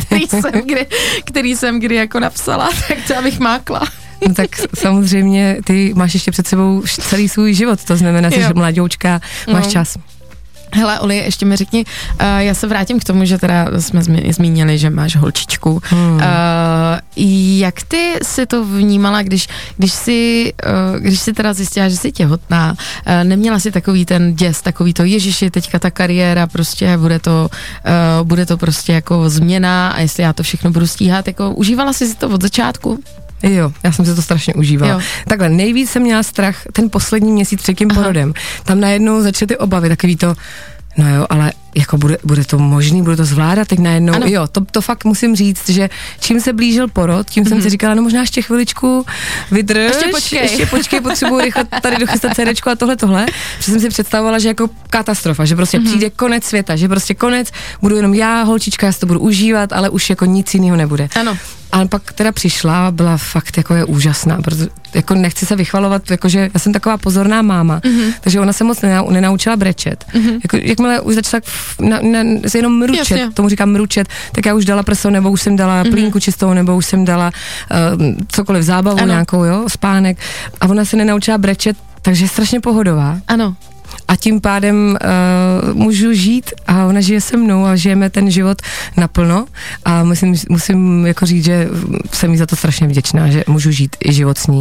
který 0.06 0.26
jsem 0.26 0.52
kdy, 0.64 0.86
který 1.24 1.56
jsem 1.56 1.80
kdy 1.80 1.94
jako 1.94 2.20
napsala, 2.20 2.68
tak 2.88 2.98
to 3.08 3.18
abych 3.18 3.38
mákla. 3.40 3.82
No 4.28 4.34
tak 4.34 4.50
samozřejmě 4.78 5.56
ty 5.64 5.92
máš 5.96 6.14
ještě 6.14 6.30
před 6.30 6.46
sebou 6.46 6.82
celý 6.86 7.28
svůj 7.28 7.54
život, 7.54 7.84
to 7.84 7.96
znamená, 7.96 8.30
že 8.30 8.46
jsi 8.46 8.54
mladoučka, 8.54 9.20
máš 9.52 9.64
No. 9.64 9.70
čas. 9.72 9.96
Hele, 10.72 11.00
Oli, 11.00 11.16
ještě 11.16 11.46
mi 11.46 11.56
řekni, 11.56 11.84
uh, 11.84 12.26
já 12.38 12.54
se 12.54 12.66
vrátím 12.66 13.00
k 13.00 13.04
tomu, 13.04 13.24
že 13.24 13.38
teda 13.38 13.66
jsme 13.80 14.02
zmínili, 14.32 14.78
že 14.78 14.90
máš 14.90 15.16
holčičku. 15.16 15.80
Hmm. 15.84 16.14
Uh, 16.14 16.22
jak 17.58 17.82
ty 17.82 18.12
si 18.22 18.46
to 18.46 18.64
vnímala, 18.64 19.22
když, 19.22 19.48
když 19.76 19.92
si, 19.92 20.52
uh, 20.66 21.00
když 21.00 21.20
si 21.20 21.32
teda 21.32 21.52
zjistila, 21.52 21.88
že 21.88 21.96
jsi 21.96 22.12
těhotná, 22.12 22.70
uh, 22.72 23.24
neměla 23.24 23.58
si 23.58 23.72
takový 23.72 24.04
ten 24.04 24.34
děs, 24.34 24.62
takový 24.62 24.94
to, 24.94 25.04
ježiši, 25.04 25.50
teďka 25.50 25.78
ta 25.78 25.90
kariéra, 25.90 26.46
prostě 26.46 26.96
bude 26.96 27.18
to, 27.18 27.50
uh, 28.20 28.26
bude 28.26 28.46
to 28.46 28.56
prostě 28.56 28.92
jako 28.92 29.30
změna 29.30 29.88
a 29.88 30.00
jestli 30.00 30.22
já 30.22 30.32
to 30.32 30.42
všechno 30.42 30.70
budu 30.70 30.86
stíhat, 30.86 31.26
jako 31.26 31.50
užívala 31.50 31.92
jsi 31.92 32.06
si 32.08 32.14
to 32.14 32.28
od 32.28 32.42
začátku? 32.42 32.98
Jo, 33.42 33.72
já 33.82 33.92
jsem 33.92 34.04
se 34.04 34.14
to 34.14 34.22
strašně 34.22 34.54
užívala. 34.54 34.92
Jo. 34.92 35.00
Takhle, 35.28 35.48
nejvíc 35.48 35.90
jsem 35.90 36.02
měla 36.02 36.22
strach 36.22 36.62
ten 36.72 36.90
poslední 36.90 37.32
měsíc 37.32 37.62
před 37.62 37.74
tím 37.74 37.88
Aha. 37.90 38.00
porodem. 38.00 38.34
Tam 38.64 38.80
najednou 38.80 39.22
začaly 39.22 39.46
ty 39.46 39.56
obavy, 39.56 39.88
takový 39.88 40.16
to, 40.16 40.34
no 40.96 41.14
jo, 41.14 41.26
ale 41.30 41.52
jako 41.76 41.98
bude, 41.98 42.18
bude 42.24 42.44
to 42.44 42.58
možný, 42.58 43.02
bude 43.02 43.16
to 43.16 43.24
zvládat, 43.24 43.68
teď 43.68 43.78
najednou, 43.78 44.14
Ano. 44.14 44.26
jo, 44.28 44.46
to, 44.52 44.60
to 44.70 44.80
fakt 44.80 45.04
musím 45.04 45.36
říct, 45.36 45.68
že 45.68 45.90
čím 46.20 46.40
se 46.40 46.52
blížil 46.52 46.88
porod, 46.88 47.30
tím 47.30 47.44
jsem 47.44 47.62
si 47.62 47.70
říkala, 47.70 47.94
no 47.94 48.02
možná 48.02 48.20
ještě 48.20 48.42
chviličku 48.42 49.06
vydrž, 49.50 49.78
Mhm. 49.78 49.86
Ještě 49.86 50.08
počkej. 50.10 50.38
ještě 50.38 50.66
počkej, 50.66 51.00
potřebuji 51.00 51.40
rychle 51.40 51.64
tady 51.82 51.96
dochystat 51.96 52.32
CDčko 52.36 52.70
a 52.70 52.74
tohle, 52.76 52.96
tohle, 52.96 53.26
že 53.58 53.64
jsem 53.72 53.80
si 53.80 53.88
představovala, 53.88 54.38
že 54.38 54.48
jako 54.48 54.68
katastrofa, 54.90 55.44
že 55.44 55.56
prostě 55.56 55.78
Mhm. 55.78 55.86
přijde 55.88 56.10
konec 56.10 56.44
světa, 56.44 56.76
že 56.76 56.88
prostě 56.88 57.14
konec, 57.14 57.48
budu 57.82 57.96
jenom 57.96 58.14
já, 58.14 58.42
holčička, 58.42 58.86
já 58.86 58.92
si 58.92 59.00
to 59.00 59.06
budu 59.06 59.20
užívat, 59.20 59.72
ale 59.72 59.88
už 59.90 60.10
jako 60.10 60.24
nic 60.24 60.54
jiného 60.54 60.76
nebude. 60.76 61.08
Ano. 61.20 61.38
Ale 61.72 61.88
pak 61.88 62.12
teda 62.12 62.32
přišla 62.32 62.86
a 62.86 62.90
byla 62.90 63.16
fakt 63.16 63.56
jako 63.56 63.74
je 63.74 63.84
úžasná, 63.84 64.42
protože 64.42 64.68
jako 64.94 65.14
nechci 65.14 65.46
se 65.46 65.56
vychvalovat, 65.56 66.10
jakože 66.10 66.50
já 66.54 66.60
jsem 66.60 66.72
taková 66.72 66.96
pozorná 66.96 67.42
máma, 67.42 67.80
Mhm. 67.84 67.94
mm-hmm. 67.94 68.14
takže 68.20 68.40
ona 68.40 68.52
se 68.52 68.64
moc 68.64 68.80
nenau, 68.80 69.10
nenaučila 69.10 69.56
brečet. 69.56 70.04
Mm-hmm. 70.14 70.40
Jako, 70.44 70.56
jakmile 70.62 71.00
už 71.00 71.14
začala 71.14 71.40
na, 71.80 71.98
na, 72.02 72.20
se 72.46 72.58
jenom 72.58 72.78
mručet, 72.78 73.10
Jasně. 73.10 73.30
Tomu 73.34 73.48
říkám 73.48 73.70
mručet, 73.70 74.08
tak 74.32 74.46
já 74.46 74.54
už 74.54 74.64
dala 74.64 74.82
prso, 74.82 75.10
nebo 75.10 75.30
už 75.30 75.42
jsem 75.42 75.56
dala 75.56 75.82
mm-hmm. 75.82 75.90
plínku 75.90 76.20
čistou, 76.20 76.52
nebo 76.52 76.76
už 76.76 76.86
jsem 76.86 77.04
dala 77.04 77.32
uh, 77.96 78.04
cokoliv 78.28 78.62
zábavu 78.62 78.98
Ano. 78.98 79.06
nějakou, 79.06 79.44
jo, 79.44 79.64
spánek. 79.68 80.18
A 80.60 80.66
ona 80.68 80.84
se 80.84 80.96
nenaučila 80.96 81.38
brečet, 81.38 81.76
takže 82.02 82.24
je 82.24 82.28
strašně 82.28 82.60
pohodová 82.60 83.18
Ano. 83.28 83.56
a 84.08 84.16
tím 84.16 84.40
pádem 84.40 84.98
uh, 85.70 85.74
můžu 85.74 86.12
žít 86.12 86.50
a 86.66 86.84
ona 86.84 87.00
žije 87.00 87.20
se 87.20 87.36
mnou 87.36 87.64
a 87.64 87.76
žijeme 87.76 88.10
ten 88.10 88.30
život 88.30 88.62
naplno 88.96 89.46
a 89.84 90.04
musím, 90.04 90.34
musím 90.48 91.06
jako 91.06 91.26
říct, 91.26 91.44
že 91.44 91.68
jsem 92.12 92.30
jí 92.32 92.36
za 92.38 92.46
to 92.46 92.56
strašně 92.56 92.86
vděčná, 92.86 93.30
že 93.30 93.44
můžu 93.46 93.70
žít 93.70 93.96
i 94.04 94.12
život 94.12 94.38
s 94.38 94.46
ní. 94.46 94.60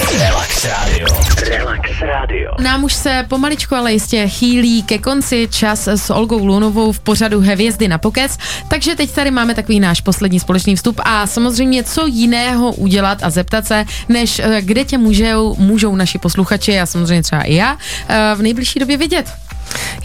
Relax 0.00 0.64
Radio. 0.64 1.06
Relax 1.48 1.90
Radio. 2.00 2.50
Nám 2.60 2.84
už 2.84 2.94
se 2.94 3.26
pomaličku, 3.28 3.74
ale 3.74 3.92
jistě 3.92 4.28
chýlí 4.28 4.82
ke 4.82 4.98
konci 4.98 5.48
čas 5.50 5.88
s 5.88 6.10
Olgou 6.10 6.46
Lunovou 6.46 6.92
v 6.92 7.00
pořadu 7.00 7.40
Hvězdy 7.40 7.88
na 7.88 7.98
pokec, 7.98 8.38
takže 8.68 8.96
teď 8.96 9.10
tady 9.10 9.30
máme 9.30 9.54
takový 9.54 9.80
náš 9.80 10.00
poslední 10.00 10.40
společný 10.40 10.76
vstup 10.76 11.00
a 11.04 11.26
samozřejmě 11.26 11.84
co 11.84 12.06
jiného 12.06 12.72
udělat 12.72 13.18
a 13.22 13.30
zeptat 13.30 13.66
se, 13.66 13.84
než 14.08 14.38
eh, 14.38 14.62
kde 14.62 14.84
tě 14.84 14.98
můžou, 14.98 15.56
můžou 15.58 15.94
naši 15.94 16.18
posluchači 16.18 16.80
a 16.80 16.86
samozřejmě 16.86 17.22
třeba 17.22 17.42
i 17.42 17.54
já 17.54 17.78
eh, 18.08 18.32
v 18.34 18.42
nejbližší 18.42 18.78
době 18.78 18.96
vidět 18.96 19.32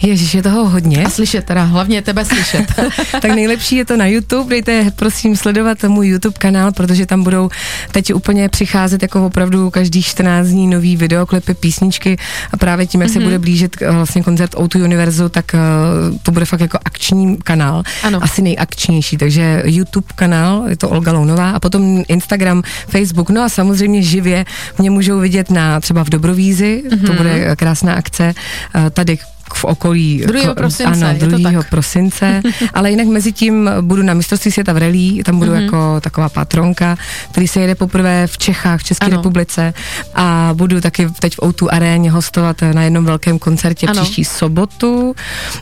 Ježíš, 0.02 0.34
je 0.34 0.42
toho 0.42 0.68
hodně. 0.68 1.04
a 1.04 1.10
slyšet 1.10 1.44
teda, 1.44 1.64
hlavně 1.64 2.02
tebe 2.02 2.24
slyšet. 2.24 2.66
tak 3.20 3.34
nejlepší 3.34 3.76
je 3.76 3.84
to 3.84 3.96
na 3.96 4.06
YouTube, 4.06 4.50
dejte 4.50 4.90
prosím 4.96 5.36
sledovat 5.36 5.84
můj 5.84 6.08
YouTube 6.08 6.38
kanál, 6.38 6.72
protože 6.72 7.06
tam 7.06 7.22
budou 7.22 7.50
teď 7.92 8.14
úplně 8.14 8.48
přicházet 8.48 9.02
jako 9.02 9.26
opravdu 9.26 9.70
každý 9.70 10.02
14 10.02 10.46
dní 10.46 10.66
nový 10.66 10.96
videoklipy, 10.96 11.54
písničky 11.54 12.16
a 12.52 12.56
právě 12.56 12.86
tím, 12.86 13.00
jak 13.00 13.10
mm-hmm. 13.10 13.14
se 13.14 13.20
bude 13.20 13.38
blížit 13.38 13.76
eh, 13.82 13.90
vlastně 13.90 14.22
koncert 14.22 14.54
O2 14.54 14.84
Univerzu, 14.84 15.28
tak 15.28 15.54
uh, 15.54 16.18
to 16.22 16.32
bude 16.32 16.44
fakt 16.44 16.60
jako 16.60 16.78
akční 16.84 17.36
kanál, 17.36 17.82
Ano. 18.02 18.22
asi 18.22 18.42
nejakčnější, 18.42 19.16
takže 19.16 19.62
YouTube 19.64 20.06
kanál, 20.14 20.64
je 20.68 20.76
to 20.76 20.88
Olga 20.88 21.12
Lounová 21.12 21.50
a 21.50 21.60
potom 21.60 22.02
Instagram, 22.08 22.62
Facebook, 22.88 23.30
no 23.30 23.42
a 23.42 23.48
samozřejmě 23.48 24.02
živě 24.02 24.44
mě 24.78 24.90
můžou 24.90 25.18
vidět 25.18 25.50
na 25.50 25.80
třeba 25.80 26.04
v 26.04 26.08
Dobrovízi, 26.08 26.82
mm-hmm. 26.88 27.06
to 27.06 27.12
bude 27.12 27.32
eh, 27.46 27.56
krásná 27.56 27.94
akce, 27.94 28.34
eh, 28.74 28.90
tady 28.90 29.18
v 29.54 29.64
okolí 29.64 30.22
2. 30.26 30.40
ko- 30.40 30.54
prosince, 30.54 31.04
ano, 31.04 31.06
je 31.08 31.14
to 31.14 31.26
2. 31.38 31.52
tak. 31.52 31.70
prosince, 31.70 32.42
ale 32.74 32.90
jinak 32.90 33.06
mezi 33.06 33.32
tím 33.32 33.70
budu 33.80 34.02
na 34.02 34.14
mistrovství 34.14 34.50
světa 34.52 34.72
v 34.72 34.76
relí, 34.76 35.22
tam 35.24 35.38
budu 35.38 35.50
mm-hmm. 35.52 35.62
jako 35.62 36.00
taková 36.00 36.28
patronka, 36.28 36.96
který 37.30 37.48
se 37.48 37.60
jede 37.60 37.74
poprvé 37.74 38.26
v 38.26 38.38
Čechách, 38.38 38.80
v 38.80 38.84
České 38.84 39.06
Ano. 39.06 39.16
republice 39.16 39.74
a 40.14 40.50
budu 40.54 40.80
taky 40.80 41.08
teď 41.18 41.34
v 41.34 41.38
O2 41.38 41.68
aréně 41.70 42.10
hostovat 42.10 42.56
na 42.72 42.82
jednom 42.82 43.04
velkém 43.04 43.38
koncertě 43.38 43.86
Ano. 43.86 44.02
příští 44.02 44.24
sobotu. 44.24 45.14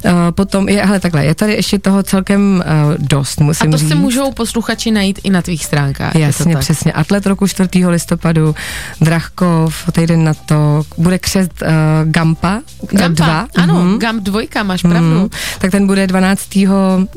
Uh, 0.05 0.11
potom 0.31 0.69
je, 0.69 0.87
hele, 0.87 1.01
takhle, 1.01 1.25
je 1.25 1.35
tady 1.35 1.53
ještě 1.53 1.79
toho 1.79 2.03
celkem 2.03 2.63
uh, 2.67 2.95
dost, 2.99 3.41
A 3.41 3.45
musím 3.45 3.71
to 3.71 3.77
říct. 3.77 3.89
si 3.89 3.95
můžou 3.95 4.33
posluchači 4.33 4.91
najít 4.91 5.21
i 5.25 5.31
na 5.31 5.43
tvých 5.43 5.65
stránkách. 5.65 6.15
Jasně, 6.15 6.57
přesně. 6.57 6.93
Atlet 6.93 7.27
roku 7.27 7.47
4. 7.49 7.87
listopadu, 7.87 8.55
Drachkov, 9.01 9.75
týden 9.93 10.25
na 10.25 10.35
to, 10.35 10.83
bude 10.99 11.19
křest 11.19 11.53
uh, 11.63 11.69
Gampa, 12.11 12.61
Gampa, 12.93 13.25
2. 13.25 13.47
ano, 13.57 13.76
Mhm. 13.85 13.99
Gamp 13.99 14.23
dvojka, 14.23 14.63
máš 14.63 14.83
pravdu. 14.83 15.21
Mm, 15.21 15.29
tak 15.59 15.71
ten 15.71 15.87
bude 15.87 16.07
12. 16.07 16.67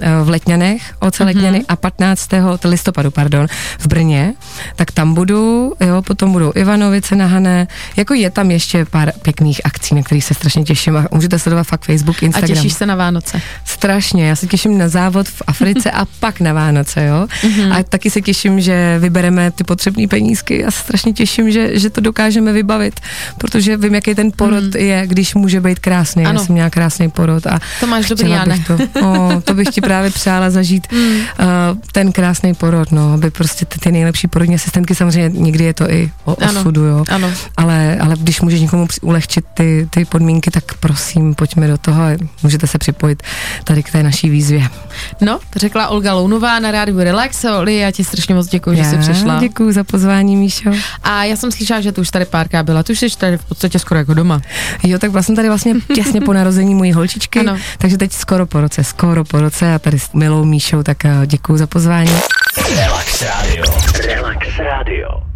eh, 0.02 0.24
v 0.24 0.30
Letňanech, 0.30 0.82
oce 1.00 1.24
Letňany, 1.24 1.64
a 1.68 1.76
15. 1.76 2.58
t- 2.58 2.68
listopadu, 2.68 3.12
pardon, 3.12 3.48
v 3.80 3.88
Brně. 3.88 4.34
Tak 4.76 4.92
tam 4.92 5.14
budu, 5.14 5.74
jo, 5.80 6.02
potom 6.02 6.32
budou 6.32 6.52
Ivanovice 6.56 7.16
na 7.16 7.26
Hané. 7.26 7.68
Jako 7.98 8.14
je 8.14 8.30
tam 8.30 8.52
ještě 8.52 8.86
pár 8.86 9.12
pěkných 9.22 9.62
akcí, 9.64 9.96
na 9.96 10.04
kterých 10.04 10.26
se 10.26 10.34
strašně 10.34 10.64
těším 10.64 10.98
a 10.98 11.06
můžete 11.12 11.40
sledovat 11.40 11.64
fakt 11.64 11.86
Facebook, 11.86 12.24
A 12.24 12.26
Instagram. 12.26 12.56
těšíš 12.56 12.74
se 12.74 12.86
na 12.86 12.96
Vánoce. 12.96 13.42
Strašně, 13.66 14.28
já 14.28 14.36
se 14.36 14.48
těším 14.48 14.78
na 14.78 14.88
závod 14.88 15.28
v 15.28 15.42
Africe 15.48 15.92
a 15.92 16.06
pak 16.20 16.40
na 16.40 16.54
Vánoce, 16.54 17.06
jo. 17.06 17.28
Mhm. 17.44 17.72
A 17.72 17.84
taky 17.84 18.10
se 18.10 18.22
těším, 18.22 18.62
že 18.62 19.00
vybereme 19.00 19.52
ty 19.52 19.64
potřebné 19.64 20.08
penízky 20.08 20.66
a 20.66 20.72
strašně 20.72 21.14
těším, 21.14 21.52
že, 21.52 21.80
že 21.80 21.90
to 21.90 22.02
dokážeme 22.02 22.54
vybavit, 22.54 23.00
protože 23.38 23.78
vím, 23.78 23.96
jaký 23.96 24.16
ten 24.16 24.32
porod 24.36 24.76
je, 24.76 25.04
když 25.08 25.36
může 25.36 25.62
být 25.62 25.80
krásný. 25.80 26.24
Mhm. 26.24 26.30
Ano. 26.30 26.46
Jsem 26.50 26.54
měla 26.54 26.70
krásný 26.70 27.10
porod 27.10 27.48
a 27.48 27.60
To 27.80 27.88
máš 27.88 28.10
dobrý, 28.10 28.24
chtěla 28.26 28.38
já 28.40 28.46
ne. 28.46 28.56
bych 28.58 28.68
to, 28.68 29.08
o, 29.08 29.42
to 29.42 29.54
bych 29.54 29.68
ti 29.70 29.82
právě 29.82 30.12
přála 30.12 30.50
zažít 30.50 30.88
Mm. 31.00 31.16
uh, 31.16 31.78
ten 31.92 32.12
krásný 32.12 32.54
porod, 32.54 32.92
no, 32.92 33.14
aby 33.14 33.32
prostě 33.32 33.66
ty, 33.66 33.80
ty 33.80 33.92
nejlepší 33.92 34.28
porodní 34.28 34.56
asistentky, 34.56 34.96
samozřejmě 34.96 35.40
někdy 35.40 35.64
je 35.64 35.74
to 35.74 35.92
i 35.92 36.12
o 36.26 36.36
Ano. 36.44 36.60
osudu, 36.60 36.84
jo. 36.84 37.04
Ano. 37.10 37.32
Ale, 37.58 37.98
ale 38.02 38.16
když 38.20 38.42
můžeš 38.42 38.62
někomu 38.62 38.88
ulehčit 39.02 39.46
ty, 39.54 39.88
ty 39.90 40.06
podmínky, 40.06 40.52
tak 40.52 40.64
prosím, 40.80 41.36
pojďme 41.36 41.68
do 41.68 41.78
toho 41.78 42.02
a 42.04 42.18
můžete 42.44 42.68
se 42.68 42.78
připojit 42.78 43.24
tady 43.64 43.84
k 43.84 43.92
té 43.92 44.04
naší 44.04 44.30
výzvě. 44.30 44.68
No, 45.22 45.40
řekla 45.56 45.88
Olga 45.88 46.14
Lounová 46.14 46.60
na 46.60 46.72
rádiu 46.72 47.00
Relax. 47.00 47.46
Oli, 47.46 47.76
já 47.78 47.92
ti 47.92 48.04
strašně 48.04 48.36
moc 48.36 48.48
děkuji, 48.48 48.78
že 48.78 48.84
jsi 48.86 48.98
přišla. 48.98 49.40
Děkuji 49.40 49.72
za 49.74 49.84
pozvání, 49.84 50.36
Míšo. 50.36 50.70
A 51.04 51.24
já 51.24 51.36
jsem 51.36 51.52
slyšela, 51.52 51.82
že 51.82 51.92
tu 51.92 52.02
už 52.02 52.10
tady 52.10 52.26
párkrát 52.26 52.64
byla. 52.64 52.84
Tu 52.84 52.94
už 52.94 53.00
jsi 53.00 53.18
tady 53.18 53.38
v 53.38 53.46
podstatě 53.46 53.80
skoro 53.80 53.98
jako 53.98 54.14
doma. 54.14 54.42
Jo, 54.84 55.00
tak 55.00 55.12
vlastně 55.12 55.36
tady 55.36 55.48
vlastně 55.48 55.74
těsně 55.96 56.22
po 56.22 56.34
narození 56.40 56.76
mojí 56.76 56.94
holčičky, 56.94 57.40
Ano. 57.40 57.58
takže 57.78 57.98
teď 57.98 58.12
skoro 58.14 58.46
po 58.46 58.62
roce, 58.62 58.84
skoro 58.84 59.24
po 59.24 59.42
roce 59.42 59.74
a 59.74 59.80
tady 59.80 60.00
s 60.00 60.12
milou 60.14 60.46
Míšou, 60.46 60.84
tak 60.84 60.98
děkuji 61.26 61.58
za 61.58 61.68
pozvání. 61.68 62.12
Relax 62.76 63.22
Radio. 63.22 63.64
Relax 64.08 64.48
Radio. 64.60 65.29